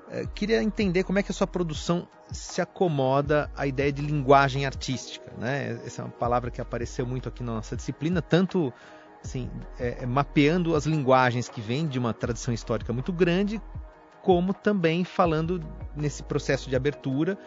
É, 0.09 0.25
queria 0.33 0.63
entender 0.63 1.03
como 1.03 1.19
é 1.19 1.23
que 1.23 1.31
a 1.31 1.35
sua 1.35 1.47
produção 1.47 2.07
se 2.31 2.61
acomoda 2.61 3.49
à 3.55 3.67
ideia 3.67 3.91
de 3.91 4.01
linguagem 4.01 4.65
artística. 4.65 5.31
Né? 5.37 5.79
Essa 5.85 6.01
é 6.01 6.05
uma 6.05 6.11
palavra 6.11 6.51
que 6.51 6.61
apareceu 6.61 7.05
muito 7.05 7.29
aqui 7.29 7.43
na 7.43 7.55
nossa 7.55 7.75
disciplina, 7.75 8.21
tanto 8.21 8.73
assim, 9.23 9.49
é, 9.79 9.99
é 10.01 10.05
mapeando 10.05 10.75
as 10.75 10.85
linguagens 10.85 11.49
que 11.49 11.59
vêm 11.59 11.87
de 11.87 11.99
uma 11.99 12.13
tradição 12.13 12.53
histórica 12.53 12.93
muito 12.93 13.11
grande, 13.11 13.61
como 14.21 14.53
também 14.53 15.03
falando 15.03 15.61
nesse 15.95 16.23
processo 16.23 16.69
de 16.69 16.75
abertura 16.75 17.37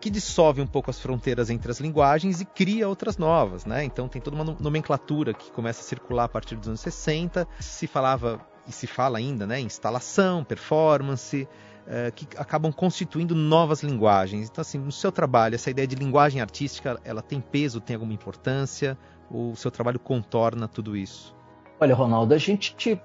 que 0.00 0.10
dissolve 0.10 0.60
um 0.60 0.66
pouco 0.66 0.90
as 0.90 1.00
fronteiras 1.00 1.50
entre 1.50 1.70
as 1.70 1.80
linguagens 1.80 2.40
e 2.40 2.44
cria 2.44 2.88
outras 2.88 3.18
novas, 3.18 3.64
né? 3.64 3.84
Então 3.84 4.06
tem 4.06 4.22
toda 4.22 4.36
uma 4.36 4.56
nomenclatura 4.60 5.34
que 5.34 5.50
começa 5.50 5.80
a 5.80 5.84
circular 5.84 6.24
a 6.24 6.28
partir 6.28 6.54
dos 6.54 6.68
anos 6.68 6.80
60. 6.80 7.48
Se 7.58 7.86
falava 7.88 8.40
e 8.66 8.72
se 8.72 8.86
fala 8.86 9.18
ainda, 9.18 9.46
né? 9.46 9.60
Instalação, 9.60 10.44
performance, 10.44 11.48
uh, 11.86 12.12
que 12.14 12.26
acabam 12.36 12.72
constituindo 12.72 13.34
novas 13.34 13.82
linguagens. 13.82 14.48
Então 14.48 14.62
assim, 14.62 14.78
no 14.78 14.92
seu 14.92 15.10
trabalho, 15.10 15.54
essa 15.54 15.70
ideia 15.70 15.86
de 15.86 15.96
linguagem 15.96 16.40
artística, 16.40 17.00
ela 17.04 17.22
tem 17.22 17.40
peso, 17.40 17.80
tem 17.80 17.94
alguma 17.94 18.12
importância? 18.12 18.96
Ou 19.30 19.52
o 19.52 19.56
seu 19.56 19.70
trabalho 19.70 19.98
contorna 19.98 20.68
tudo 20.68 20.96
isso? 20.96 21.34
Olha, 21.80 21.94
Ronaldo, 21.94 22.34
a 22.34 22.38
gente 22.38 23.00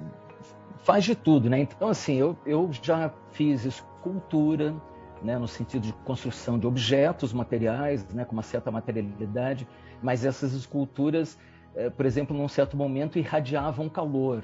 faz 0.84 1.03
de 1.03 1.15
tudo, 1.15 1.50
né? 1.50 1.60
Então 1.60 1.89
assim, 1.89 2.15
eu, 2.15 2.38
eu 2.46 2.69
já 2.72 3.12
fiz 3.31 3.65
escultura, 3.65 4.75
né, 5.22 5.38
no 5.38 5.48
sentido 5.48 5.84
de 5.84 5.94
construção 6.06 6.58
de 6.60 6.68
objetos 6.68 7.34
materiais, 7.34 8.08
né, 8.14 8.26
com 8.26 8.34
uma 8.34 8.44
certa 8.44 8.72
materialidade, 8.72 9.68
mas 10.02 10.26
essas 10.26 10.54
esculturas, 10.54 11.38
eh, 11.76 11.90
por 11.90 12.06
exemplo, 12.06 12.36
num 12.36 12.48
certo 12.48 12.78
momento 12.78 13.18
irradiavam 13.18 13.90
calor, 13.90 14.44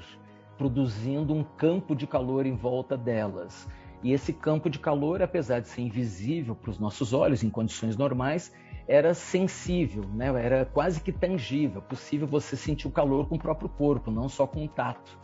produzindo 0.58 1.32
um 1.32 1.42
campo 1.42 1.94
de 1.94 2.06
calor 2.06 2.46
em 2.46 2.54
volta 2.54 2.96
delas. 2.96 3.68
E 4.02 4.12
esse 4.12 4.32
campo 4.32 4.68
de 4.68 4.78
calor, 4.78 5.22
apesar 5.22 5.60
de 5.60 5.68
ser 5.68 5.80
invisível 5.80 6.54
para 6.54 6.70
os 6.70 6.78
nossos 6.78 7.12
olhos 7.12 7.42
em 7.42 7.48
condições 7.48 7.96
normais, 7.96 8.52
era 8.86 9.14
sensível, 9.14 10.04
né? 10.12 10.26
era 10.26 10.66
quase 10.66 11.00
que 11.00 11.10
tangível, 11.10 11.80
possível 11.80 12.26
você 12.26 12.54
sentir 12.54 12.86
o 12.86 12.90
calor 12.90 13.26
com 13.26 13.36
o 13.36 13.38
próprio 13.38 13.68
corpo, 13.68 14.10
não 14.10 14.28
só 14.28 14.46
com 14.46 14.64
o 14.64 14.68
tato. 14.68 15.18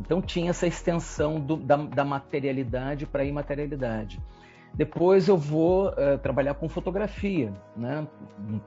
Então 0.00 0.20
tinha 0.22 0.50
essa 0.50 0.66
extensão 0.66 1.40
do, 1.40 1.56
da, 1.56 1.76
da 1.76 2.04
materialidade 2.04 3.06
para 3.06 3.22
a 3.22 3.26
imaterialidade. 3.26 4.20
Depois 4.76 5.26
eu 5.26 5.38
vou 5.38 5.88
uh, 5.88 6.18
trabalhar 6.22 6.54
com 6.54 6.68
fotografia, 6.68 7.50
né? 7.74 8.06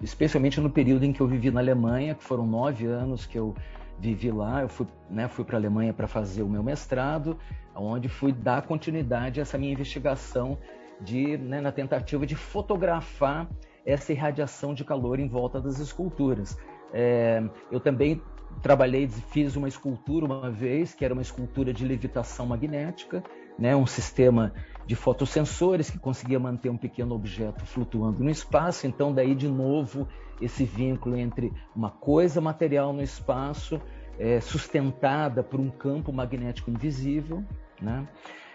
especialmente 0.02 0.60
no 0.60 0.70
período 0.70 1.06
em 1.06 1.14
que 1.14 1.22
eu 1.22 1.28
vivi 1.28 1.52
na 1.52 1.60
Alemanha, 1.60 2.16
que 2.16 2.24
foram 2.24 2.48
nove 2.48 2.88
anos 2.88 3.28
que 3.28 3.38
eu 3.38 3.54
vivi 4.00 4.32
lá. 4.32 4.62
Eu 4.62 4.70
fui, 4.70 4.88
né, 5.08 5.28
fui 5.28 5.46
para 5.46 5.58
a 5.58 5.60
Alemanha 5.60 5.94
para 5.94 6.08
fazer 6.08 6.42
o 6.42 6.50
meu 6.50 6.64
mestrado, 6.64 7.38
onde 7.76 8.10
fui 8.10 8.32
dar 8.32 8.64
continuidade 8.64 9.40
a 9.40 9.44
essa 9.44 9.58
minha 9.58 9.72
investigação 9.72 10.58
de, 11.00 11.38
né, 11.38 11.62
na 11.62 11.72
tentativa 11.72 12.26
de 12.26 12.36
fotografar 12.36 13.48
essa 13.86 14.12
irradiação 14.12 14.74
de 14.74 14.84
calor 14.84 15.20
em 15.20 15.28
volta 15.28 15.62
das 15.62 15.80
esculturas. 15.80 16.58
É, 16.92 17.44
eu 17.72 17.80
também 17.80 18.20
trabalhei, 18.64 19.08
fiz 19.08 19.56
uma 19.56 19.68
escultura 19.68 20.26
uma 20.26 20.50
vez, 20.50 20.94
que 20.94 21.06
era 21.06 21.14
uma 21.14 21.22
escultura 21.22 21.72
de 21.72 21.86
levitação 21.86 22.48
magnética, 22.48 23.24
né, 23.58 23.76
um 23.76 23.86
sistema 23.86 24.54
de 24.90 24.96
fotossensores 24.96 25.92
que 25.92 26.00
conseguia 26.00 26.40
manter 26.40 26.68
um 26.68 26.76
pequeno 26.76 27.14
objeto 27.14 27.64
flutuando 27.64 28.24
no 28.24 28.30
espaço. 28.32 28.88
Então, 28.88 29.14
daí 29.14 29.36
de 29.36 29.48
novo 29.48 30.08
esse 30.42 30.64
vínculo 30.64 31.16
entre 31.16 31.54
uma 31.76 31.92
coisa 31.92 32.42
material 32.42 32.92
no 32.92 33.04
espaço 33.04 33.80
é, 34.18 34.42
sustentada 34.42 35.44
por 35.44 35.60
um 35.60 35.70
campo 35.70 36.12
magnético 36.12 36.72
invisível. 36.72 37.44
Né? 37.80 38.08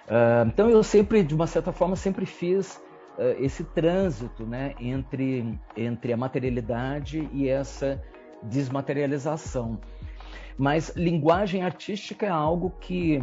Uh, 0.08 0.48
então, 0.48 0.68
eu 0.68 0.82
sempre, 0.82 1.22
de 1.22 1.36
uma 1.36 1.46
certa 1.46 1.70
forma, 1.70 1.94
sempre 1.94 2.26
fiz 2.26 2.82
uh, 3.16 3.22
esse 3.38 3.62
trânsito 3.62 4.44
né, 4.44 4.74
entre, 4.80 5.56
entre 5.76 6.12
a 6.12 6.16
materialidade 6.16 7.28
e 7.32 7.48
essa 7.48 8.02
desmaterialização. 8.42 9.78
Mas 10.58 10.92
linguagem 10.96 11.62
artística 11.62 12.26
é 12.26 12.28
algo 12.28 12.72
que, 12.80 13.22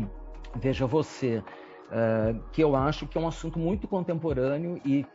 veja 0.56 0.88
você, 0.88 1.44
uh, 1.91 2.39
que 2.51 2.63
eu 2.63 2.75
acho 2.75 3.05
que 3.05 3.17
é 3.17 3.21
um 3.21 3.27
assunto 3.27 3.60
muito 3.60 3.88
contemporâneo 3.88 4.81
e 4.86 5.05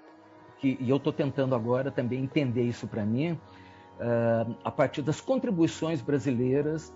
que 0.59 0.77
e 0.81 0.89
eu 0.89 0.97
estou 0.97 1.13
tentando 1.13 1.55
agora 1.55 1.91
também 1.91 2.23
entender 2.23 2.63
isso 2.63 2.87
para 2.87 3.05
mim 3.05 3.33
uh, 3.33 4.57
a 4.63 4.71
partir 4.71 5.03
das 5.03 5.21
contribuições 5.21 6.01
brasileiras 6.01 6.89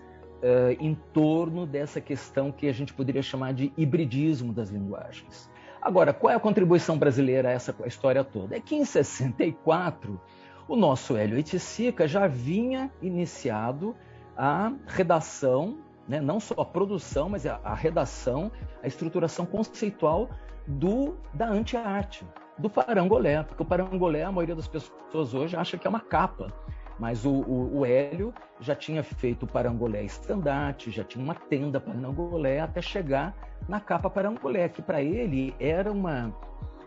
uh, 0.42 0.76
em 0.78 0.94
torno 1.12 1.66
dessa 1.66 2.00
questão 2.00 2.52
que 2.52 2.68
a 2.68 2.72
gente 2.72 2.92
poderia 2.92 3.22
chamar 3.22 3.52
de 3.54 3.72
hibridismo 3.76 4.52
das 4.52 4.70
linguagens. 4.70 5.50
Agora, 5.80 6.12
qual 6.12 6.30
é 6.30 6.36
a 6.36 6.40
contribuição 6.40 6.98
brasileira 6.98 7.48
a 7.48 7.52
essa 7.52 7.74
história 7.86 8.22
toda? 8.22 8.54
É 8.54 8.60
que 8.60 8.74
em 8.74 8.84
64 8.84 10.20
o 10.68 10.76
nosso 10.76 11.16
Hélio 11.16 11.38
Iticica 11.38 12.06
já 12.06 12.26
vinha 12.26 12.90
iniciado 13.00 13.96
a 14.36 14.72
redação 14.86 15.78
né? 16.10 16.20
não 16.20 16.40
só 16.40 16.60
a 16.60 16.64
produção, 16.64 17.28
mas 17.28 17.46
a, 17.46 17.60
a 17.62 17.72
redação, 17.72 18.50
a 18.82 18.86
estruturação 18.88 19.46
conceitual 19.46 20.28
do 20.66 21.16
da 21.32 21.48
anti-arte, 21.48 22.26
do 22.58 22.68
parangolé, 22.68 23.44
porque 23.44 23.62
o 23.62 23.64
parangolé, 23.64 24.24
a 24.24 24.32
maioria 24.32 24.56
das 24.56 24.66
pessoas 24.66 25.32
hoje 25.32 25.56
acha 25.56 25.78
que 25.78 25.86
é 25.86 25.90
uma 25.90 26.00
capa, 26.00 26.52
mas 26.98 27.24
o, 27.24 27.30
o, 27.30 27.78
o 27.78 27.86
Hélio 27.86 28.34
já 28.58 28.74
tinha 28.74 29.04
feito 29.04 29.44
o 29.44 29.46
parangolé 29.46 30.02
estandarte, 30.02 30.90
já 30.90 31.04
tinha 31.04 31.22
uma 31.22 31.34
tenda 31.34 31.80
parangolé 31.80 32.58
até 32.58 32.82
chegar 32.82 33.32
na 33.68 33.78
capa 33.78 34.10
parangolé, 34.10 34.68
que 34.68 34.82
para 34.82 35.00
ele 35.00 35.54
era 35.60 35.92
uma 35.92 36.34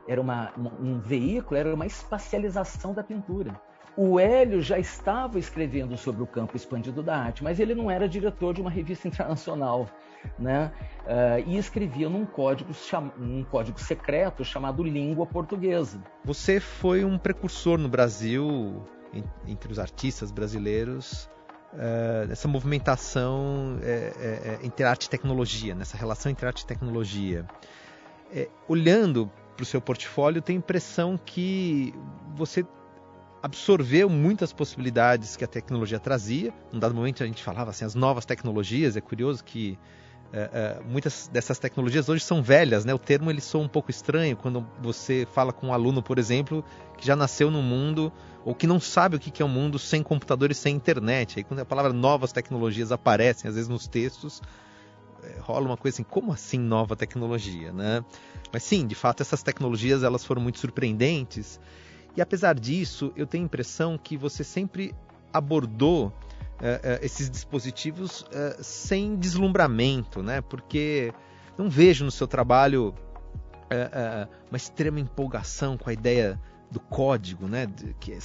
era 0.05 0.19
uma, 0.19 0.51
um 0.57 0.99
veículo, 0.99 1.57
era 1.57 1.73
uma 1.73 1.85
espacialização 1.85 2.93
da 2.93 3.01
pintura. 3.01 3.53
O 3.95 4.19
Hélio 4.19 4.61
já 4.61 4.79
estava 4.79 5.37
escrevendo 5.37 5.95
sobre 5.97 6.23
o 6.23 6.27
campo 6.27 6.57
expandido 6.57 7.03
da 7.03 7.15
arte, 7.15 7.43
mas 7.43 7.59
ele 7.59 7.75
não 7.75 7.91
era 7.91 8.09
diretor 8.09 8.53
de 8.53 8.59
uma 8.59 8.69
revista 8.71 9.07
internacional, 9.07 9.87
né? 10.39 10.71
Uh, 11.03 11.47
e 11.47 11.57
escrevia 11.57 12.09
num 12.09 12.25
código, 12.25 12.73
cham... 12.73 13.11
código 13.51 13.79
secreto 13.79 14.43
chamado 14.43 14.81
Língua 14.81 15.27
Portuguesa. 15.27 16.01
Você 16.25 16.59
foi 16.59 17.05
um 17.05 17.19
precursor 17.19 17.77
no 17.77 17.87
Brasil, 17.87 18.83
entre 19.47 19.71
os 19.71 19.77
artistas 19.77 20.31
brasileiros, 20.31 21.29
uh, 21.73 22.27
nessa 22.27 22.47
movimentação 22.47 23.77
uh, 23.77 24.65
entre 24.65 24.85
arte 24.85 25.05
e 25.05 25.09
tecnologia, 25.09 25.75
nessa 25.75 25.97
relação 25.97 26.31
entre 26.31 26.47
arte 26.47 26.61
e 26.61 26.65
tecnologia. 26.65 27.45
é, 28.33 28.49
olhando 28.67 29.31
para 29.55 29.63
o 29.63 29.65
seu 29.65 29.79
portfólio, 29.79 30.41
tem 30.41 30.55
a 30.55 30.59
impressão 30.59 31.17
que 31.23 31.93
você 32.35 32.65
absorveu 33.43 34.09
muitas 34.09 34.53
possibilidades 34.53 35.35
que 35.35 35.43
a 35.43 35.47
tecnologia 35.47 35.99
trazia. 35.99 36.53
Num 36.71 36.79
dado 36.79 36.95
momento 36.95 37.21
a 37.21 37.27
gente 37.27 37.43
falava 37.43 37.71
assim, 37.71 37.83
as 37.83 37.93
novas 37.93 38.23
tecnologias. 38.23 38.95
É 38.95 39.01
curioso 39.01 39.43
que 39.43 39.77
é, 40.31 40.49
é, 40.53 40.81
muitas 40.89 41.27
dessas 41.27 41.59
tecnologias 41.59 42.07
hoje 42.07 42.23
são 42.23 42.41
velhas, 42.41 42.85
né? 42.85 42.93
O 42.93 42.97
termo 42.97 43.29
ele 43.29 43.41
soa 43.41 43.61
um 43.61 43.67
pouco 43.67 43.91
estranho 43.91 44.37
quando 44.37 44.65
você 44.81 45.27
fala 45.33 45.51
com 45.51 45.67
um 45.67 45.73
aluno, 45.73 46.01
por 46.01 46.17
exemplo, 46.17 46.63
que 46.97 47.05
já 47.05 47.17
nasceu 47.17 47.51
no 47.51 47.61
mundo 47.61 48.13
ou 48.45 48.55
que 48.55 48.65
não 48.65 48.79
sabe 48.79 49.17
o 49.17 49.19
que 49.19 49.41
é 49.41 49.45
um 49.45 49.49
mundo 49.49 49.77
sem 49.77 50.01
computador 50.01 50.49
e 50.49 50.55
sem 50.55 50.73
internet. 50.73 51.39
Aí 51.39 51.43
quando 51.43 51.59
a 51.59 51.65
palavra 51.65 51.91
novas 51.91 52.31
tecnologias 52.31 52.93
aparecem, 52.93 53.49
às 53.49 53.55
vezes 53.55 53.67
nos 53.67 53.87
textos, 53.87 54.41
é, 55.21 55.35
rola 55.41 55.65
uma 55.65 55.77
coisa 55.77 55.95
assim, 55.95 56.03
como 56.03 56.31
assim 56.31 56.59
nova 56.59 56.95
tecnologia, 56.95 57.73
né? 57.73 58.05
Mas 58.53 58.63
sim, 58.63 58.87
de 58.87 58.95
fato 58.95 59.19
essas 59.19 59.43
tecnologias 59.43 60.01
elas 60.01 60.23
foram 60.23 60.41
muito 60.41 60.59
surpreendentes 60.59 61.59
e 62.15 62.21
apesar 62.21 62.59
disso, 62.59 63.11
eu 63.15 63.25
tenho 63.25 63.43
a 63.43 63.45
impressão 63.45 63.97
que 63.97 64.15
você 64.15 64.43
sempre 64.43 64.93
abordou 65.31 66.07
uh, 66.07 66.09
uh, 66.09 66.13
esses 67.01 67.29
dispositivos 67.29 68.21
uh, 68.21 68.61
sem 68.61 69.15
deslumbramento, 69.15 70.21
né? 70.21 70.39
Porque 70.41 71.11
não 71.57 71.69
vejo 71.69 72.05
no 72.05 72.11
seu 72.11 72.27
trabalho 72.27 72.93
uma 74.51 74.55
extrema 74.57 74.99
empolgação 74.99 75.79
com 75.79 75.89
a 75.89 75.93
ideia 75.93 76.39
do 76.69 76.79
código, 76.79 77.47
né? 77.47 77.65
De, 77.65 77.95
que 77.95 78.15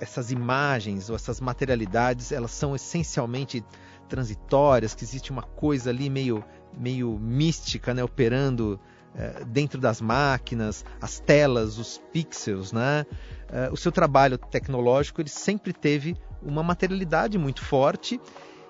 essas 0.00 0.30
imagens 0.30 1.10
ou 1.10 1.16
essas 1.16 1.38
materialidades 1.38 2.32
elas 2.32 2.50
são 2.50 2.74
essencialmente 2.74 3.62
transitórias, 4.08 4.94
que 4.94 5.04
existe 5.04 5.30
uma 5.30 5.42
coisa 5.42 5.90
ali 5.90 6.08
meio 6.08 6.42
meio 6.78 7.18
mística, 7.18 7.92
né? 7.92 8.02
Operando 8.02 8.80
é, 9.14 9.44
dentro 9.44 9.80
das 9.80 10.00
máquinas, 10.00 10.84
as 11.00 11.18
telas, 11.20 11.78
os 11.78 12.00
pixels, 12.12 12.72
né? 12.72 13.04
É, 13.48 13.68
o 13.70 13.76
seu 13.76 13.90
trabalho 13.90 14.38
tecnológico 14.38 15.20
ele 15.20 15.28
sempre 15.28 15.72
teve 15.72 16.16
uma 16.42 16.62
materialidade 16.62 17.36
muito 17.36 17.64
forte 17.64 18.20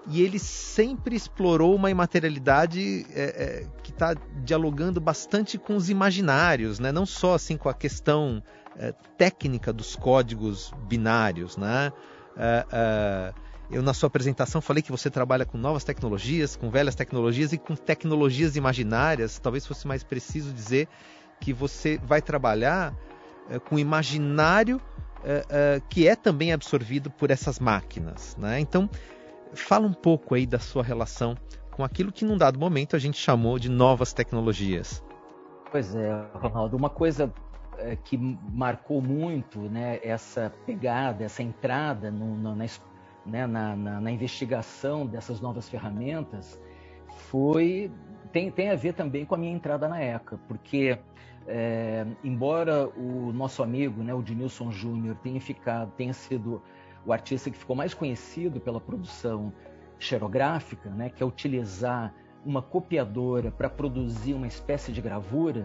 e 0.08 0.22
ele 0.22 0.38
sempre 0.38 1.14
explorou 1.14 1.74
uma 1.74 1.90
imaterialidade 1.90 3.06
é, 3.14 3.66
que 3.82 3.90
está 3.90 4.14
dialogando 4.42 4.98
bastante 4.98 5.58
com 5.58 5.76
os 5.76 5.90
imaginários, 5.90 6.78
né? 6.78 6.90
não 6.90 7.04
só 7.04 7.34
assim 7.34 7.56
com 7.56 7.68
a 7.68 7.74
questão 7.74 8.42
técnica 9.18 9.74
dos 9.74 9.94
códigos 9.94 10.72
binários. 10.88 11.58
Né? 11.58 11.92
Eu, 13.70 13.82
na 13.82 13.94
sua 13.94 14.08
apresentação, 14.08 14.60
falei 14.60 14.82
que 14.82 14.90
você 14.90 15.08
trabalha 15.08 15.44
com 15.46 15.56
novas 15.56 15.84
tecnologias, 15.84 16.56
com 16.56 16.70
velhas 16.70 16.94
tecnologias 16.94 17.52
e 17.52 17.58
com 17.58 17.76
tecnologias 17.76 18.56
imaginárias. 18.56 19.38
Talvez 19.38 19.64
fosse 19.64 19.86
mais 19.86 20.02
preciso 20.02 20.52
dizer 20.52 20.88
que 21.40 21.52
você 21.52 21.98
vai 21.98 22.20
trabalhar 22.20 22.94
é, 23.48 23.58
com 23.58 23.78
imaginário 23.78 24.80
é, 25.22 25.44
é, 25.48 25.82
que 25.88 26.08
é 26.08 26.16
também 26.16 26.52
absorvido 26.52 27.10
por 27.10 27.30
essas 27.30 27.60
máquinas. 27.60 28.36
Né? 28.36 28.58
Então, 28.58 28.90
fala 29.54 29.86
um 29.86 29.92
pouco 29.92 30.34
aí 30.34 30.46
da 30.46 30.58
sua 30.58 30.82
relação 30.82 31.36
com 31.70 31.84
aquilo 31.84 32.10
que, 32.10 32.24
num 32.24 32.36
dado 32.36 32.58
momento, 32.58 32.96
a 32.96 32.98
gente 32.98 33.18
chamou 33.18 33.58
de 33.58 33.68
novas 33.68 34.12
tecnologias. 34.12 35.02
Pois 35.70 35.94
é, 35.94 36.26
Ronaldo, 36.34 36.76
uma 36.76 36.90
coisa 36.90 37.32
que 38.04 38.18
marcou 38.52 39.00
muito 39.00 39.58
né, 39.60 39.98
essa 40.02 40.52
pegada, 40.66 41.24
essa 41.24 41.42
entrada 41.42 42.10
no, 42.10 42.36
no, 42.36 42.54
na, 42.54 42.66
né, 43.30 43.46
na, 43.46 43.76
na, 43.76 44.00
na, 44.00 44.10
investigação 44.10 45.06
dessas 45.06 45.40
novas 45.40 45.68
ferramentas 45.68 46.60
foi 47.08 47.90
tem, 48.32 48.50
tem 48.50 48.70
a 48.70 48.76
ver 48.76 48.94
também 48.94 49.24
com 49.24 49.34
a 49.34 49.38
minha 49.38 49.52
entrada 49.52 49.88
na 49.88 50.02
ECA, 50.02 50.38
porque 50.46 50.98
é, 51.46 52.06
embora 52.22 52.88
o 52.88 53.32
nosso 53.32 53.62
amigo, 53.62 54.02
né, 54.02 54.14
o 54.14 54.22
Dinilson 54.22 54.70
Júnior, 54.70 55.16
tenha 55.16 55.40
ficado, 55.40 55.90
tenha 55.96 56.12
sido 56.12 56.62
o 57.04 57.12
artista 57.12 57.50
que 57.50 57.56
ficou 57.56 57.74
mais 57.74 57.94
conhecido 57.94 58.60
pela 58.60 58.80
produção 58.80 59.52
xerográfica, 59.98 60.90
né, 60.90 61.10
que 61.10 61.22
é 61.22 61.26
utilizar 61.26 62.14
uma 62.44 62.62
copiadora 62.62 63.50
para 63.50 63.68
produzir 63.68 64.34
uma 64.34 64.46
espécie 64.46 64.92
de 64.92 65.00
gravura, 65.00 65.64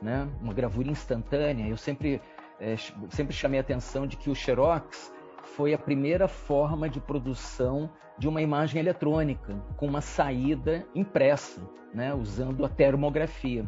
né, 0.00 0.28
uma 0.40 0.52
gravura 0.52 0.88
instantânea. 0.88 1.68
Eu 1.68 1.76
sempre 1.76 2.20
é, 2.62 2.76
sempre 3.10 3.34
chamei 3.34 3.58
a 3.58 3.60
atenção 3.60 4.06
de 4.06 4.16
que 4.16 4.30
o 4.30 4.34
Xerox 4.34 5.12
foi 5.42 5.74
a 5.74 5.78
primeira 5.78 6.28
forma 6.28 6.88
de 6.88 7.00
produção 7.00 7.90
de 8.18 8.28
uma 8.28 8.40
imagem 8.40 8.80
eletrônica 8.80 9.54
com 9.76 9.86
uma 9.86 10.00
saída 10.00 10.86
impressa, 10.94 11.60
né, 11.92 12.14
usando 12.14 12.64
a 12.64 12.68
termografia. 12.68 13.66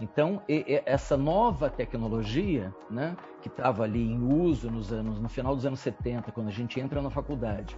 Então, 0.00 0.42
e, 0.48 0.64
e, 0.66 0.82
essa 0.84 1.16
nova 1.16 1.70
tecnologia, 1.70 2.74
né, 2.90 3.16
que 3.40 3.48
estava 3.48 3.84
ali 3.84 4.02
em 4.02 4.22
uso 4.22 4.70
nos 4.70 4.92
anos, 4.92 5.20
no 5.20 5.28
final 5.28 5.54
dos 5.54 5.64
anos 5.64 5.80
70, 5.80 6.32
quando 6.32 6.48
a 6.48 6.52
gente 6.52 6.80
entra 6.80 7.00
na 7.00 7.10
faculdade, 7.10 7.76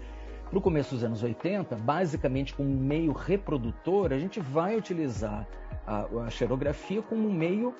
para 0.48 0.58
o 0.58 0.62
começo 0.62 0.94
dos 0.94 1.04
anos 1.04 1.22
80, 1.22 1.76
basicamente 1.76 2.54
como 2.54 2.68
um 2.68 2.78
meio 2.78 3.12
reprodutor, 3.12 4.12
a 4.12 4.18
gente 4.18 4.40
vai 4.40 4.76
utilizar 4.76 5.46
a, 5.86 6.06
a 6.26 6.30
xerografia 6.30 7.02
como 7.02 7.28
um 7.28 7.32
meio 7.32 7.74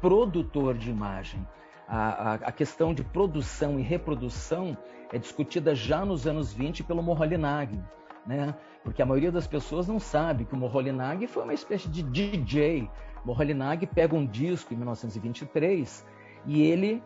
produtor 0.00 0.74
de 0.74 0.90
imagem. 0.90 1.46
A, 1.86 2.34
a, 2.34 2.52
questão 2.52 2.94
de 2.94 3.04
produção 3.04 3.78
e 3.78 3.82
reprodução 3.82 4.76
é 5.12 5.18
discutida 5.18 5.74
já 5.74 6.04
nos 6.04 6.26
anos 6.26 6.52
20 6.52 6.82
pelo 6.82 7.02
Moholy-Nagy, 7.02 7.78
né? 8.26 8.54
Porque 8.82 9.02
a 9.02 9.06
maioria 9.06 9.30
das 9.30 9.46
pessoas 9.46 9.86
não 9.86 9.98
sabe 9.98 10.44
que 10.44 10.54
o 10.54 10.56
Moholy-Nagy 10.56 11.26
foi 11.26 11.42
uma 11.42 11.52
espécie 11.52 11.88
de 11.88 12.02
DJ. 12.02 12.88
Moholy-Nagy 13.24 13.86
pega 13.86 14.16
um 14.16 14.26
disco 14.26 14.72
em 14.72 14.76
1923 14.76 16.06
e 16.46 16.62
ele 16.62 17.02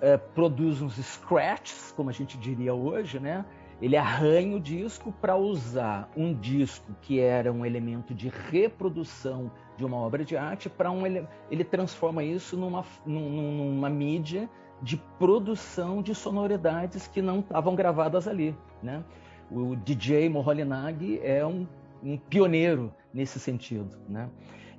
é, 0.00 0.16
produz 0.16 0.80
uns 0.80 0.94
scratches, 0.96 1.92
como 1.96 2.08
a 2.10 2.12
gente 2.12 2.38
diria 2.38 2.72
hoje, 2.72 3.18
né? 3.18 3.44
Ele 3.80 3.96
arranha 3.96 4.56
o 4.56 4.60
disco 4.60 5.10
para 5.10 5.36
usar 5.36 6.10
um 6.16 6.34
disco 6.34 6.94
que 7.00 7.18
era 7.18 7.50
um 7.50 7.64
elemento 7.64 8.14
de 8.14 8.28
reprodução 8.28 9.50
de 9.80 9.86
uma 9.86 9.96
obra 9.96 10.22
de 10.24 10.36
arte 10.36 10.68
para 10.68 10.90
um 10.90 11.06
ele 11.06 11.64
transforma 11.64 12.22
isso 12.22 12.54
numa, 12.54 12.84
numa 13.06 13.88
mídia 13.88 14.48
de 14.82 14.98
produção 15.18 16.02
de 16.02 16.14
sonoridades 16.14 17.06
que 17.06 17.22
não 17.22 17.40
estavam 17.40 17.74
gravadas 17.74 18.28
ali, 18.28 18.54
né? 18.82 19.02
O 19.50 19.74
DJ 19.74 20.28
Moholy-Nagy 20.28 21.18
é 21.22 21.44
um, 21.44 21.66
um, 22.02 22.16
pioneiro 22.16 22.92
nesse 23.12 23.40
sentido, 23.40 23.98
né? 24.06 24.28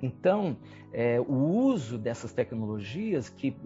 Então, 0.00 0.56
é, 0.92 1.20
o 1.20 1.34
uso 1.34 1.98
dessas 1.98 2.32
tecnologias 2.32 3.28
que 3.28 3.56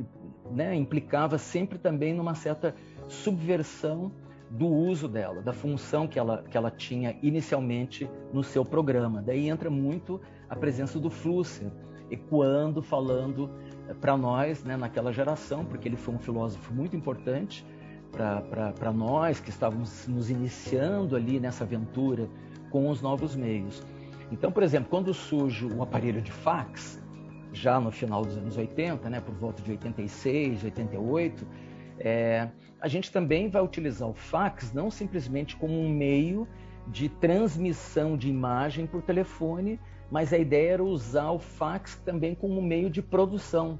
né, 0.50 0.74
implicava 0.74 1.38
sempre 1.38 1.78
também 1.78 2.12
numa 2.12 2.34
certa 2.34 2.74
subversão 3.08 4.10
do 4.50 4.66
uso 4.66 5.08
dela, 5.08 5.42
da 5.42 5.52
função 5.52 6.06
que 6.06 6.18
ela, 6.18 6.42
que 6.42 6.56
ela 6.56 6.70
tinha 6.70 7.16
inicialmente 7.22 8.08
no 8.32 8.42
seu 8.42 8.64
programa. 8.64 9.22
Daí 9.22 9.48
entra 9.48 9.68
muito 9.68 10.20
a 10.48 10.54
presença 10.54 10.98
do 10.98 11.10
Flusser, 11.10 11.70
ecoando, 12.10 12.82
falando 12.82 13.50
eh, 13.88 13.94
para 13.94 14.16
nós, 14.16 14.62
né, 14.62 14.76
naquela 14.76 15.12
geração, 15.12 15.64
porque 15.64 15.88
ele 15.88 15.96
foi 15.96 16.14
um 16.14 16.18
filósofo 16.18 16.72
muito 16.72 16.96
importante 16.96 17.66
para 18.12 18.92
nós 18.92 19.40
que 19.40 19.50
estávamos 19.50 20.06
nos 20.06 20.30
iniciando 20.30 21.16
ali 21.16 21.38
nessa 21.38 21.64
aventura 21.64 22.28
com 22.70 22.88
os 22.88 23.02
novos 23.02 23.36
meios. 23.36 23.82
Então, 24.32 24.50
por 24.50 24.62
exemplo, 24.62 24.88
quando 24.88 25.12
surge 25.12 25.66
o 25.66 25.82
aparelho 25.82 26.22
de 26.22 26.32
fax, 26.32 27.00
já 27.52 27.78
no 27.80 27.90
final 27.90 28.24
dos 28.24 28.36
anos 28.36 28.56
80, 28.56 29.08
né, 29.10 29.20
por 29.20 29.34
volta 29.34 29.62
de 29.62 29.70
86, 29.70 30.64
88, 30.64 31.46
é, 31.98 32.48
a 32.80 32.88
gente 32.88 33.10
também 33.10 33.48
vai 33.48 33.62
utilizar 33.62 34.08
o 34.08 34.14
fax 34.14 34.72
não 34.72 34.90
simplesmente 34.90 35.56
como 35.56 35.78
um 35.78 35.88
meio 35.88 36.46
de 36.86 37.08
transmissão 37.08 38.16
de 38.16 38.28
imagem 38.28 38.86
por 38.86 39.02
telefone, 39.02 39.80
mas 40.10 40.32
a 40.32 40.38
ideia 40.38 40.74
era 40.74 40.84
usar 40.84 41.30
o 41.30 41.38
fax 41.38 41.96
também 42.04 42.34
como 42.34 42.62
meio 42.62 42.88
de 42.88 43.02
produção, 43.02 43.78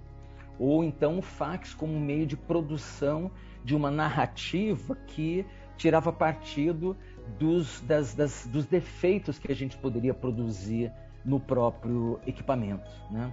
ou 0.59 0.83
então 0.83 1.19
o 1.19 1.23
fax 1.23 1.75
como 1.75 1.99
meio 2.01 2.27
de 2.27 2.37
produção 2.37 3.31
de 3.65 3.75
uma 3.77 3.91
narrativa 3.91 4.97
que 5.07 5.47
tirava 5.77 6.13
partido 6.13 6.97
dos, 7.39 7.81
das, 7.83 8.15
das, 8.15 8.47
dos 8.47 8.67
defeitos 8.67 9.39
que 9.39 9.51
a 9.51 9.55
gente 9.55 9.77
poderia 9.77 10.15
produzir 10.15 10.91
no 11.25 11.39
próprio 11.39 12.19
equipamento. 12.27 12.89
Né? 13.11 13.33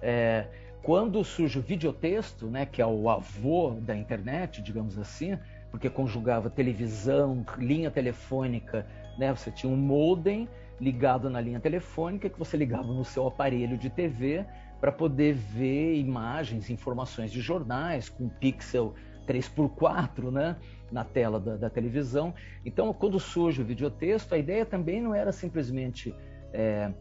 É, 0.00 0.46
quando 0.84 1.24
surge 1.24 1.58
o 1.58 1.62
videotexto, 1.62 2.46
né, 2.46 2.66
que 2.66 2.82
é 2.82 2.86
o 2.86 3.08
avô 3.08 3.70
da 3.80 3.96
internet, 3.96 4.60
digamos 4.60 4.98
assim, 4.98 5.38
porque 5.70 5.88
conjugava 5.88 6.50
televisão, 6.50 7.44
linha 7.56 7.90
telefônica, 7.90 8.86
né, 9.18 9.34
você 9.34 9.50
tinha 9.50 9.72
um 9.72 9.76
modem 9.76 10.46
ligado 10.78 11.30
na 11.30 11.40
linha 11.40 11.58
telefônica 11.58 12.28
que 12.28 12.38
você 12.38 12.54
ligava 12.58 12.92
no 12.92 13.02
seu 13.02 13.26
aparelho 13.26 13.78
de 13.78 13.88
TV 13.88 14.44
para 14.78 14.92
poder 14.92 15.32
ver 15.32 15.96
imagens, 15.96 16.68
informações 16.68 17.32
de 17.32 17.40
jornais 17.40 18.10
com 18.10 18.28
pixel 18.28 18.94
3x4 19.26 20.30
né, 20.30 20.54
na 20.92 21.02
tela 21.02 21.40
da, 21.40 21.56
da 21.56 21.70
televisão. 21.70 22.34
Então, 22.62 22.92
quando 22.92 23.18
surge 23.18 23.62
o 23.62 23.64
videotexto, 23.64 24.34
a 24.34 24.38
ideia 24.38 24.66
também 24.66 25.00
não 25.00 25.14
era 25.14 25.32
simplesmente 25.32 26.14
é, 26.52 26.92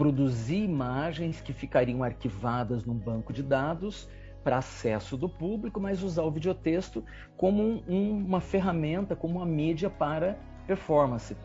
produzir 0.00 0.64
imagens 0.64 1.42
que 1.42 1.52
ficariam 1.52 2.02
arquivadas 2.02 2.86
num 2.86 2.94
banco 2.94 3.34
de 3.34 3.42
dados 3.42 4.08
para 4.42 4.56
acesso 4.56 5.14
do 5.14 5.28
público, 5.28 5.78
mas 5.78 6.02
usar 6.02 6.22
o 6.22 6.30
videotexto 6.30 7.04
como 7.36 7.84
um, 7.86 8.16
uma 8.16 8.40
ferramenta, 8.40 9.14
como 9.14 9.36
uma 9.36 9.44
mídia 9.44 9.90
para 9.90 10.38
performance. 10.66 11.36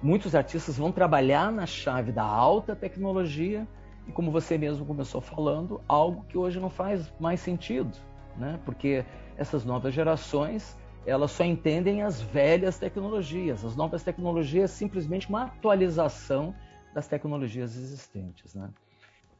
Muitos 0.00 0.32
artistas 0.32 0.78
vão 0.78 0.92
trabalhar 0.92 1.50
na 1.50 1.66
chave 1.66 2.12
da 2.12 2.22
alta 2.22 2.76
tecnologia 2.76 3.66
e, 4.06 4.12
como 4.12 4.30
você 4.30 4.56
mesmo 4.56 4.86
começou 4.86 5.20
falando, 5.20 5.80
algo 5.88 6.24
que 6.28 6.38
hoje 6.38 6.60
não 6.60 6.70
faz 6.70 7.12
mais 7.18 7.40
sentido, 7.40 7.98
né? 8.36 8.60
porque 8.64 9.04
essas 9.36 9.64
novas 9.64 9.92
gerações 9.92 10.78
elas 11.04 11.32
só 11.32 11.42
entendem 11.42 12.02
as 12.02 12.22
velhas 12.22 12.78
tecnologias. 12.78 13.64
As 13.64 13.74
novas 13.74 14.04
tecnologias 14.04 14.70
é 14.70 14.72
simplesmente 14.72 15.28
uma 15.28 15.46
atualização 15.46 16.54
das 16.94 17.08
tecnologias 17.08 17.76
existentes. 17.76 18.54
Né? 18.54 18.70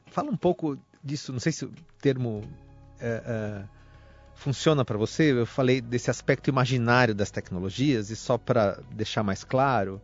Fala 0.06 0.30
um 0.30 0.36
pouco 0.36 0.76
disso, 1.02 1.32
não 1.32 1.40
sei 1.40 1.52
se 1.52 1.64
o 1.64 1.72
termo 2.00 2.42
é, 3.00 3.22
é, 3.24 3.64
funciona 4.34 4.84
para 4.84 4.98
você. 4.98 5.32
Eu 5.32 5.46
falei 5.46 5.80
desse 5.80 6.10
aspecto 6.10 6.50
imaginário 6.50 7.14
das 7.14 7.30
tecnologias, 7.30 8.10
e 8.10 8.16
só 8.16 8.36
para 8.36 8.80
deixar 8.92 9.22
mais 9.22 9.44
claro, 9.44 10.00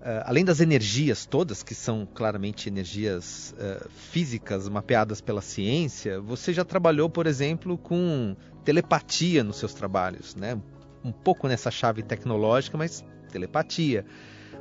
é, 0.00 0.22
além 0.24 0.44
das 0.44 0.60
energias 0.60 1.26
todas, 1.26 1.62
que 1.62 1.74
são 1.74 2.06
claramente 2.06 2.68
energias 2.68 3.54
é, 3.58 3.86
físicas 4.10 4.68
mapeadas 4.68 5.20
pela 5.20 5.42
ciência, 5.42 6.20
você 6.20 6.52
já 6.52 6.64
trabalhou, 6.64 7.10
por 7.10 7.26
exemplo, 7.26 7.76
com 7.76 8.36
telepatia 8.64 9.42
nos 9.42 9.56
seus 9.58 9.74
trabalhos, 9.74 10.34
né? 10.34 10.60
um 11.04 11.12
pouco 11.12 11.46
nessa 11.46 11.70
chave 11.70 12.02
tecnológica, 12.02 12.76
mas 12.76 13.04
telepatia 13.30 14.04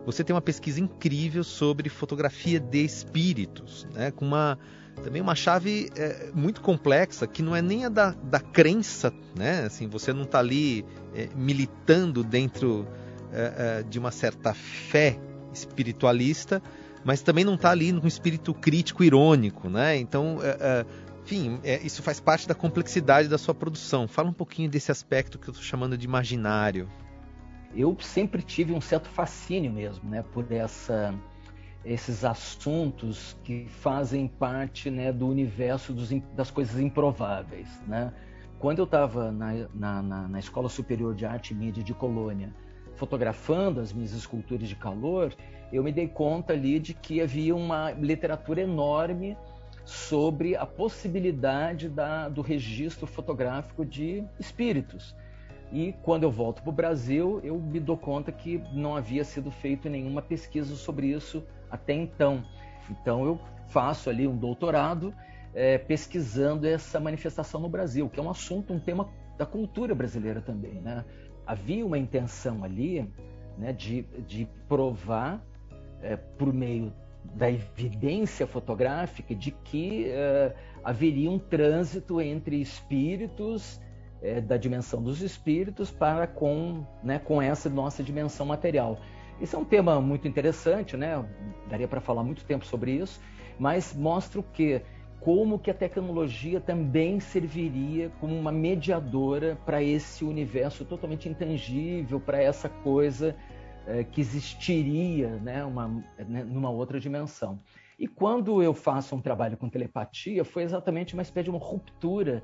você 0.05 0.23
tem 0.23 0.35
uma 0.35 0.41
pesquisa 0.41 0.79
incrível 0.79 1.43
sobre 1.43 1.89
fotografia 1.89 2.59
de 2.59 2.83
espíritos, 2.83 3.87
né? 3.93 4.11
com 4.11 4.25
uma 4.25 4.57
também 5.03 5.21
uma 5.21 5.35
chave 5.35 5.89
é, 5.95 6.31
muito 6.33 6.61
complexa 6.61 7.27
que 7.27 7.41
não 7.41 7.55
é 7.55 7.61
nem 7.61 7.85
a 7.85 7.89
da, 7.89 8.11
da 8.11 8.39
crença, 8.39 9.13
né? 9.37 9.65
Assim, 9.65 9.89
você 9.89 10.13
não 10.13 10.23
está 10.23 10.39
ali 10.39 10.85
é, 11.13 11.27
militando 11.35 12.23
dentro 12.23 12.87
é, 13.31 13.79
é, 13.79 13.83
de 13.83 13.99
uma 13.99 14.11
certa 14.11 14.53
fé 14.53 15.19
espiritualista, 15.53 16.61
mas 17.03 17.21
também 17.21 17.43
não 17.43 17.55
está 17.55 17.71
ali 17.71 17.91
com 17.91 18.05
um 18.05 18.07
espírito 18.07 18.53
crítico 18.53 19.03
irônico, 19.03 19.69
né? 19.69 19.97
Então, 19.97 20.39
é, 20.41 20.57
é, 20.59 20.85
enfim, 21.23 21.59
isso 21.83 22.01
faz 22.01 22.19
parte 22.19 22.47
da 22.47 22.55
complexidade 22.55 23.27
da 23.27 23.37
sua 23.37 23.53
produção. 23.53 24.07
Fala 24.07 24.29
um 24.29 24.33
pouquinho 24.33 24.69
desse 24.69 24.91
aspecto 24.91 25.37
que 25.37 25.49
eu 25.49 25.51
estou 25.51 25.65
chamando 25.65 25.97
de 25.97 26.05
imaginário 26.05 26.87
eu 27.75 27.95
sempre 27.99 28.41
tive 28.41 28.73
um 28.73 28.81
certo 28.81 29.07
fascínio 29.09 29.71
mesmo, 29.71 30.09
né, 30.09 30.23
por 30.33 30.51
essa, 30.51 31.13
esses 31.83 32.23
assuntos 32.23 33.37
que 33.43 33.65
fazem 33.67 34.27
parte, 34.27 34.89
né, 34.89 35.11
do 35.11 35.27
universo 35.27 35.93
dos, 35.93 36.09
das 36.33 36.49
coisas 36.49 36.79
improváveis, 36.79 37.81
né. 37.87 38.13
Quando 38.57 38.79
eu 38.79 38.85
estava 38.85 39.31
na, 39.31 39.67
na, 39.73 40.01
na, 40.29 40.39
Escola 40.39 40.69
Superior 40.69 41.13
de 41.13 41.25
Arte 41.25 41.53
e 41.53 41.55
Mídia 41.55 41.83
de 41.83 41.93
Colônia, 41.93 42.53
fotografando 42.95 43.81
as 43.81 43.91
minhas 43.91 44.13
esculturas 44.13 44.67
de 44.69 44.75
calor, 44.75 45.35
eu 45.71 45.83
me 45.83 45.91
dei 45.91 46.07
conta 46.07 46.53
ali 46.53 46.79
de 46.79 46.93
que 46.93 47.21
havia 47.21 47.53
uma 47.53 47.91
literatura 47.91 48.61
enorme 48.61 49.37
sobre 49.83 50.55
a 50.55 50.65
possibilidade 50.65 51.89
da, 51.89 52.29
do 52.29 52.41
registro 52.41 53.05
fotográfico 53.05 53.85
de 53.85 54.23
espíritos. 54.39 55.15
E 55.71 55.93
quando 56.03 56.23
eu 56.23 56.31
volto 56.31 56.61
para 56.61 56.69
o 56.69 56.73
Brasil, 56.73 57.39
eu 57.43 57.59
me 57.59 57.79
dou 57.79 57.97
conta 57.97 58.31
que 58.31 58.61
não 58.71 58.95
havia 58.95 59.23
sido 59.23 59.51
feita 59.51 59.89
nenhuma 59.89 60.21
pesquisa 60.21 60.75
sobre 60.75 61.07
isso 61.07 61.43
até 61.69 61.93
então. 61.93 62.43
Então 62.89 63.25
eu 63.25 63.39
faço 63.67 64.09
ali 64.09 64.27
um 64.27 64.37
doutorado 64.37 65.13
é, 65.53 65.77
pesquisando 65.77 66.67
essa 66.67 66.99
manifestação 66.99 67.59
no 67.59 67.69
Brasil, 67.69 68.09
que 68.09 68.19
é 68.19 68.23
um 68.23 68.29
assunto, 68.29 68.73
um 68.73 68.79
tema 68.79 69.09
da 69.37 69.45
cultura 69.45 69.95
brasileira 69.95 70.41
também. 70.41 70.75
Né? 70.81 71.03
Havia 71.45 71.85
uma 71.85 71.97
intenção 71.97 72.63
ali 72.63 73.09
né, 73.57 73.73
de, 73.73 74.03
de 74.27 74.47
provar, 74.67 75.43
é, 76.01 76.15
por 76.15 76.53
meio 76.53 76.93
da 77.33 77.49
evidência 77.49 78.45
fotográfica, 78.45 79.33
de 79.33 79.51
que 79.51 80.09
é, 80.09 80.53
haveria 80.83 81.31
um 81.31 81.39
trânsito 81.39 82.21
entre 82.21 82.61
espíritos 82.61 83.79
é, 84.25 84.41
da 84.41 84.57
dimensão 84.57 85.01
dos 85.01 85.21
espíritos 85.21 85.91
para 85.91 86.25
com, 86.25 86.83
né, 87.03 87.19
com 87.19 87.41
essa 87.41 87.69
nossa 87.69 88.03
dimensão 88.03 88.45
material. 88.45 88.99
Isso 89.39 89.55
é 89.55 89.59
um 89.59 89.65
tema 89.65 90.01
muito 90.01 90.27
interessante, 90.27 90.97
né? 90.97 91.23
Daria 91.69 91.87
para 91.87 92.01
falar 92.01 92.23
muito 92.23 92.43
tempo 92.45 92.65
sobre 92.65 92.91
isso, 92.91 93.21
mas 93.59 93.93
mostra 93.93 94.39
o 94.39 94.43
que 94.43 94.81
como 95.19 95.57
que 95.57 95.71
a 95.71 95.73
tecnologia 95.73 96.61
também 96.61 97.19
serviria 97.19 98.11
como 98.19 98.37
uma 98.37 98.51
mediadora 98.51 99.57
para 99.65 99.81
esse 99.81 100.23
universo 100.23 100.85
totalmente 100.85 101.27
intangível, 101.27 102.19
para 102.19 102.41
essa 102.41 102.69
coisa 102.69 103.35
é, 103.87 104.03
que 104.03 104.21
existiria, 104.21 105.29
né, 105.37 105.63
uma, 105.65 105.87
né, 106.19 106.43
numa 106.43 106.69
outra 106.69 106.99
dimensão. 106.99 107.59
E 107.97 108.07
quando 108.07 108.61
eu 108.61 108.73
faço 108.73 109.15
um 109.15 109.21
trabalho 109.21 109.57
com 109.57 109.69
telepatia, 109.69 110.43
foi 110.43 110.63
exatamente 110.63 111.13
uma 111.13 111.23
espécie 111.23 111.45
de 111.45 111.49
uma 111.49 111.59
ruptura 111.59 112.43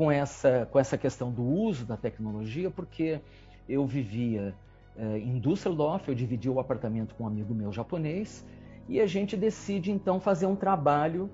com 0.00 0.10
essa, 0.10 0.66
com 0.72 0.78
essa 0.78 0.96
questão 0.96 1.30
do 1.30 1.42
uso 1.42 1.84
da 1.84 1.94
tecnologia, 1.94 2.70
porque 2.70 3.20
eu 3.68 3.84
vivia 3.84 4.54
é, 4.96 5.18
em 5.18 5.38
Düsseldorf, 5.38 6.08
eu 6.08 6.14
dividi 6.14 6.48
o 6.48 6.58
apartamento 6.58 7.14
com 7.14 7.24
um 7.24 7.26
amigo 7.26 7.52
meu 7.52 7.70
japonês, 7.70 8.42
e 8.88 8.98
a 8.98 9.06
gente 9.06 9.36
decide 9.36 9.90
então 9.92 10.18
fazer 10.18 10.46
um 10.46 10.56
trabalho 10.56 11.28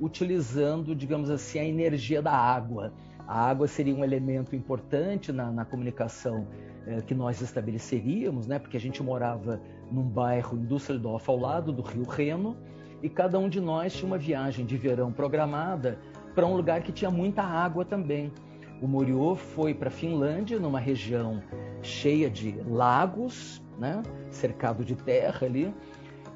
utilizando, 0.00 0.94
digamos 0.94 1.30
assim, 1.30 1.58
a 1.58 1.64
energia 1.64 2.22
da 2.22 2.30
água. 2.30 2.92
A 3.26 3.44
água 3.44 3.66
seria 3.66 3.92
um 3.92 4.04
elemento 4.04 4.54
importante 4.54 5.32
na, 5.32 5.50
na 5.50 5.64
comunicação 5.64 6.46
é, 6.86 7.00
que 7.00 7.16
nós 7.16 7.40
estabeleceríamos, 7.40 8.46
né? 8.46 8.60
porque 8.60 8.76
a 8.76 8.80
gente 8.80 9.02
morava 9.02 9.60
num 9.90 10.04
bairro 10.04 10.56
em 10.56 10.64
Düsseldorf 10.64 11.28
ao 11.28 11.40
lado 11.40 11.72
do 11.72 11.82
rio 11.82 12.04
Reno, 12.04 12.56
e 13.02 13.08
cada 13.08 13.36
um 13.36 13.48
de 13.48 13.60
nós 13.60 13.92
tinha 13.92 14.06
uma 14.06 14.16
viagem 14.16 14.64
de 14.64 14.76
verão 14.76 15.12
programada 15.12 15.98
para 16.34 16.46
um 16.46 16.54
lugar 16.54 16.82
que 16.82 16.92
tinha 16.92 17.10
muita 17.10 17.42
água 17.42 17.84
também. 17.84 18.32
O 18.80 18.88
Moriô 18.88 19.36
foi 19.36 19.72
para 19.72 19.88
a 19.88 19.92
Finlândia, 19.92 20.58
numa 20.58 20.80
região 20.80 21.40
cheia 21.82 22.28
de 22.28 22.52
lagos, 22.66 23.62
né, 23.78 24.02
cercado 24.30 24.84
de 24.84 24.96
terra 24.96 25.46
ali, 25.46 25.72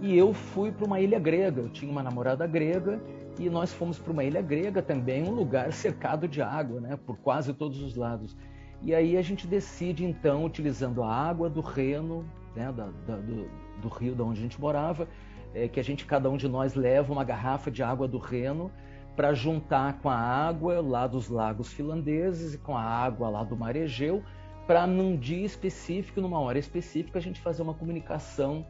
e 0.00 0.16
eu 0.16 0.32
fui 0.32 0.70
para 0.70 0.86
uma 0.86 1.00
ilha 1.00 1.18
grega. 1.18 1.60
Eu 1.60 1.68
tinha 1.68 1.90
uma 1.90 2.02
namorada 2.02 2.46
grega 2.46 3.00
e 3.38 3.50
nós 3.50 3.72
fomos 3.72 3.98
para 3.98 4.12
uma 4.12 4.22
ilha 4.22 4.40
grega 4.40 4.80
também, 4.80 5.24
um 5.24 5.32
lugar 5.32 5.72
cercado 5.74 6.28
de 6.28 6.40
água, 6.40 6.80
né, 6.80 6.96
por 7.04 7.16
quase 7.18 7.52
todos 7.52 7.82
os 7.82 7.96
lados. 7.96 8.36
E 8.82 8.94
aí 8.94 9.16
a 9.16 9.22
gente 9.22 9.46
decide 9.46 10.04
então, 10.04 10.44
utilizando 10.44 11.02
a 11.02 11.12
água 11.12 11.48
do 11.48 11.60
Reno, 11.60 12.24
né, 12.54 12.72
da, 12.72 12.90
da, 13.06 13.16
do, 13.16 13.48
do, 13.80 13.88
rio 13.88 14.14
da 14.14 14.22
onde 14.22 14.38
a 14.38 14.42
gente 14.42 14.60
morava, 14.60 15.08
é, 15.54 15.66
que 15.66 15.80
a 15.80 15.82
gente 15.82 16.04
cada 16.04 16.30
um 16.30 16.36
de 16.36 16.46
nós 16.46 16.74
leva 16.74 17.12
uma 17.12 17.24
garrafa 17.24 17.70
de 17.70 17.82
água 17.82 18.06
do 18.06 18.18
Reno 18.18 18.70
para 19.16 19.32
juntar 19.32 19.98
com 20.00 20.10
a 20.10 20.16
água 20.16 20.80
lá 20.80 21.06
dos 21.06 21.28
lagos 21.28 21.72
finlandeses 21.72 22.54
e 22.54 22.58
com 22.58 22.76
a 22.76 22.82
água 22.82 23.30
lá 23.30 23.42
do 23.42 23.56
mar 23.56 23.74
Egeu, 23.74 24.22
para 24.66 24.86
num 24.86 25.16
dia 25.16 25.46
específico, 25.46 26.20
numa 26.20 26.38
hora 26.38 26.58
específica, 26.58 27.18
a 27.18 27.22
gente 27.22 27.40
fazer 27.40 27.62
uma 27.62 27.72
comunicação 27.72 28.66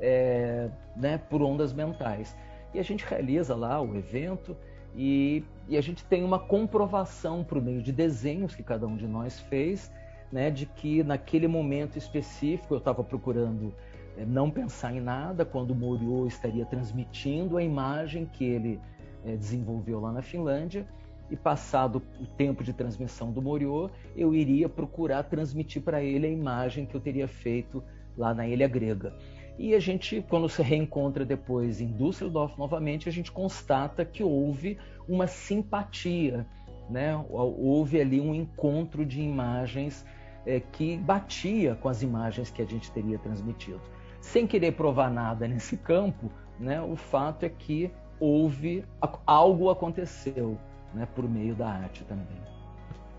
é, 0.00 0.68
né, 0.96 1.18
por 1.30 1.40
ondas 1.42 1.72
mentais. 1.72 2.36
E 2.72 2.78
a 2.80 2.82
gente 2.82 3.04
realiza 3.04 3.54
lá 3.54 3.80
o 3.80 3.96
evento 3.96 4.56
e, 4.96 5.44
e 5.68 5.76
a 5.76 5.80
gente 5.80 6.04
tem 6.04 6.24
uma 6.24 6.38
comprovação 6.38 7.44
por 7.44 7.62
meio 7.62 7.80
de 7.80 7.92
desenhos 7.92 8.54
que 8.54 8.62
cada 8.62 8.86
um 8.86 8.96
de 8.96 9.06
nós 9.06 9.38
fez, 9.38 9.92
né, 10.32 10.50
de 10.50 10.66
que 10.66 11.04
naquele 11.04 11.46
momento 11.46 11.96
específico 11.96 12.74
eu 12.74 12.78
estava 12.78 13.04
procurando 13.04 13.72
é, 14.16 14.24
não 14.24 14.50
pensar 14.50 14.92
em 14.92 15.00
nada, 15.00 15.44
quando 15.44 15.70
o 15.70 15.74
Moriô 15.74 16.26
estaria 16.26 16.64
transmitindo 16.64 17.56
a 17.56 17.62
imagem 17.62 18.26
que 18.26 18.44
ele 18.44 18.80
é, 19.24 19.36
desenvolveu 19.36 20.00
lá 20.00 20.12
na 20.12 20.22
Finlândia 20.22 20.86
e 21.30 21.36
passado 21.36 22.02
o 22.20 22.26
tempo 22.26 22.62
de 22.62 22.72
transmissão 22.72 23.32
do 23.32 23.40
Moriô, 23.40 23.90
eu 24.14 24.34
iria 24.34 24.68
procurar 24.68 25.22
transmitir 25.24 25.82
para 25.82 26.02
ele 26.02 26.26
a 26.26 26.30
imagem 26.30 26.86
que 26.86 26.94
eu 26.94 27.00
teria 27.00 27.26
feito 27.26 27.82
lá 28.16 28.34
na 28.34 28.46
ilha 28.46 28.68
grega. 28.68 29.12
E 29.58 29.74
a 29.74 29.80
gente, 29.80 30.24
quando 30.28 30.48
se 30.48 30.62
reencontra 30.62 31.24
depois 31.24 31.80
em 31.80 31.92
Düsseldorf 31.92 32.58
novamente, 32.58 33.08
a 33.08 33.12
gente 33.12 33.30
constata 33.30 34.04
que 34.04 34.22
houve 34.22 34.78
uma 35.08 35.26
simpatia, 35.26 36.46
né? 36.90 37.16
houve 37.30 38.00
ali 38.00 38.20
um 38.20 38.34
encontro 38.34 39.06
de 39.06 39.20
imagens 39.20 40.04
é, 40.44 40.60
que 40.60 40.96
batia 40.98 41.76
com 41.76 41.88
as 41.88 42.02
imagens 42.02 42.50
que 42.50 42.60
a 42.60 42.66
gente 42.66 42.90
teria 42.90 43.18
transmitido. 43.18 43.80
Sem 44.20 44.46
querer 44.46 44.72
provar 44.72 45.10
nada 45.10 45.46
nesse 45.46 45.76
campo, 45.76 46.30
né? 46.58 46.82
o 46.82 46.96
fato 46.96 47.44
é 47.44 47.48
que 47.48 47.90
houve 48.18 48.84
algo 49.26 49.70
aconteceu, 49.70 50.58
né, 50.92 51.06
por 51.14 51.28
meio 51.28 51.54
da 51.54 51.68
arte 51.68 52.04
também. 52.04 52.40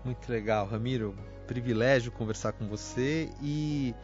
Muito 0.04 0.30
legal, 0.30 0.66
Ramiro. 0.66 1.14
Privilégio 1.46 2.10
conversar 2.12 2.52
com 2.52 2.66
você 2.66 3.30
e 3.40 3.94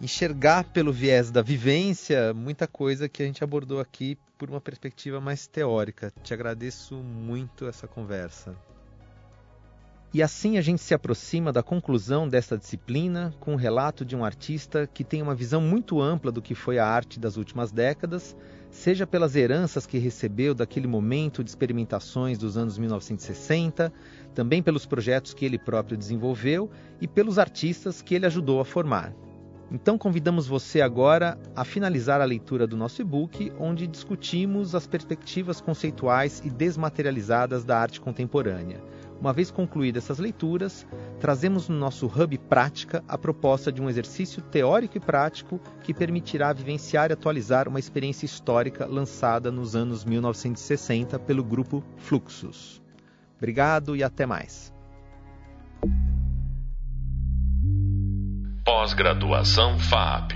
enxergar 0.00 0.64
pelo 0.64 0.92
viés 0.92 1.30
da 1.30 1.42
vivência 1.42 2.34
muita 2.34 2.66
coisa 2.66 3.08
que 3.08 3.22
a 3.22 3.26
gente 3.26 3.44
abordou 3.44 3.80
aqui 3.80 4.18
por 4.36 4.50
uma 4.50 4.60
perspectiva 4.60 5.20
mais 5.20 5.46
teórica. 5.46 6.12
Te 6.22 6.34
agradeço 6.34 6.96
muito 6.96 7.66
essa 7.66 7.86
conversa. 7.86 8.56
E 10.14 10.22
assim 10.22 10.56
a 10.56 10.60
gente 10.60 10.80
se 10.80 10.94
aproxima 10.94 11.52
da 11.52 11.60
conclusão 11.60 12.28
desta 12.28 12.56
disciplina 12.56 13.34
com 13.40 13.54
o 13.54 13.56
relato 13.56 14.04
de 14.04 14.14
um 14.14 14.24
artista 14.24 14.86
que 14.86 15.02
tem 15.02 15.20
uma 15.20 15.34
visão 15.34 15.60
muito 15.60 16.00
ampla 16.00 16.30
do 16.30 16.40
que 16.40 16.54
foi 16.54 16.78
a 16.78 16.86
arte 16.86 17.18
das 17.18 17.36
últimas 17.36 17.72
décadas, 17.72 18.36
seja 18.70 19.08
pelas 19.08 19.34
heranças 19.34 19.86
que 19.86 19.98
recebeu 19.98 20.54
daquele 20.54 20.86
momento 20.86 21.42
de 21.42 21.50
experimentações 21.50 22.38
dos 22.38 22.56
anos 22.56 22.78
1960, 22.78 23.92
também 24.32 24.62
pelos 24.62 24.86
projetos 24.86 25.34
que 25.34 25.44
ele 25.44 25.58
próprio 25.58 25.98
desenvolveu 25.98 26.70
e 27.00 27.08
pelos 27.08 27.36
artistas 27.36 28.00
que 28.00 28.14
ele 28.14 28.26
ajudou 28.26 28.60
a 28.60 28.64
formar. 28.64 29.12
Então 29.68 29.98
convidamos 29.98 30.46
você 30.46 30.80
agora 30.80 31.36
a 31.56 31.64
finalizar 31.64 32.20
a 32.20 32.24
leitura 32.24 32.68
do 32.68 32.76
nosso 32.76 33.02
e-book, 33.02 33.52
onde 33.58 33.88
discutimos 33.88 34.76
as 34.76 34.86
perspectivas 34.86 35.60
conceituais 35.60 36.40
e 36.44 36.50
desmaterializadas 36.50 37.64
da 37.64 37.76
arte 37.80 38.00
contemporânea. 38.00 38.80
Uma 39.24 39.32
vez 39.32 39.50
concluídas 39.50 40.04
essas 40.04 40.18
leituras, 40.18 40.86
trazemos 41.18 41.66
no 41.66 41.74
nosso 41.74 42.04
Hub 42.04 42.36
Prática 42.40 43.02
a 43.08 43.16
proposta 43.16 43.72
de 43.72 43.80
um 43.80 43.88
exercício 43.88 44.42
teórico 44.42 44.98
e 44.98 45.00
prático 45.00 45.58
que 45.82 45.94
permitirá 45.94 46.52
vivenciar 46.52 47.08
e 47.08 47.14
atualizar 47.14 47.66
uma 47.66 47.78
experiência 47.78 48.26
histórica 48.26 48.84
lançada 48.84 49.50
nos 49.50 49.74
anos 49.74 50.04
1960 50.04 51.18
pelo 51.20 51.42
grupo 51.42 51.82
Fluxus. 51.96 52.82
Obrigado 53.38 53.96
e 53.96 54.04
até 54.04 54.26
mais. 54.26 54.70
Pós-graduação 58.62 59.78
FAP 59.78 60.32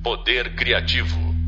Poder 0.00 0.54
Criativo 0.54 1.39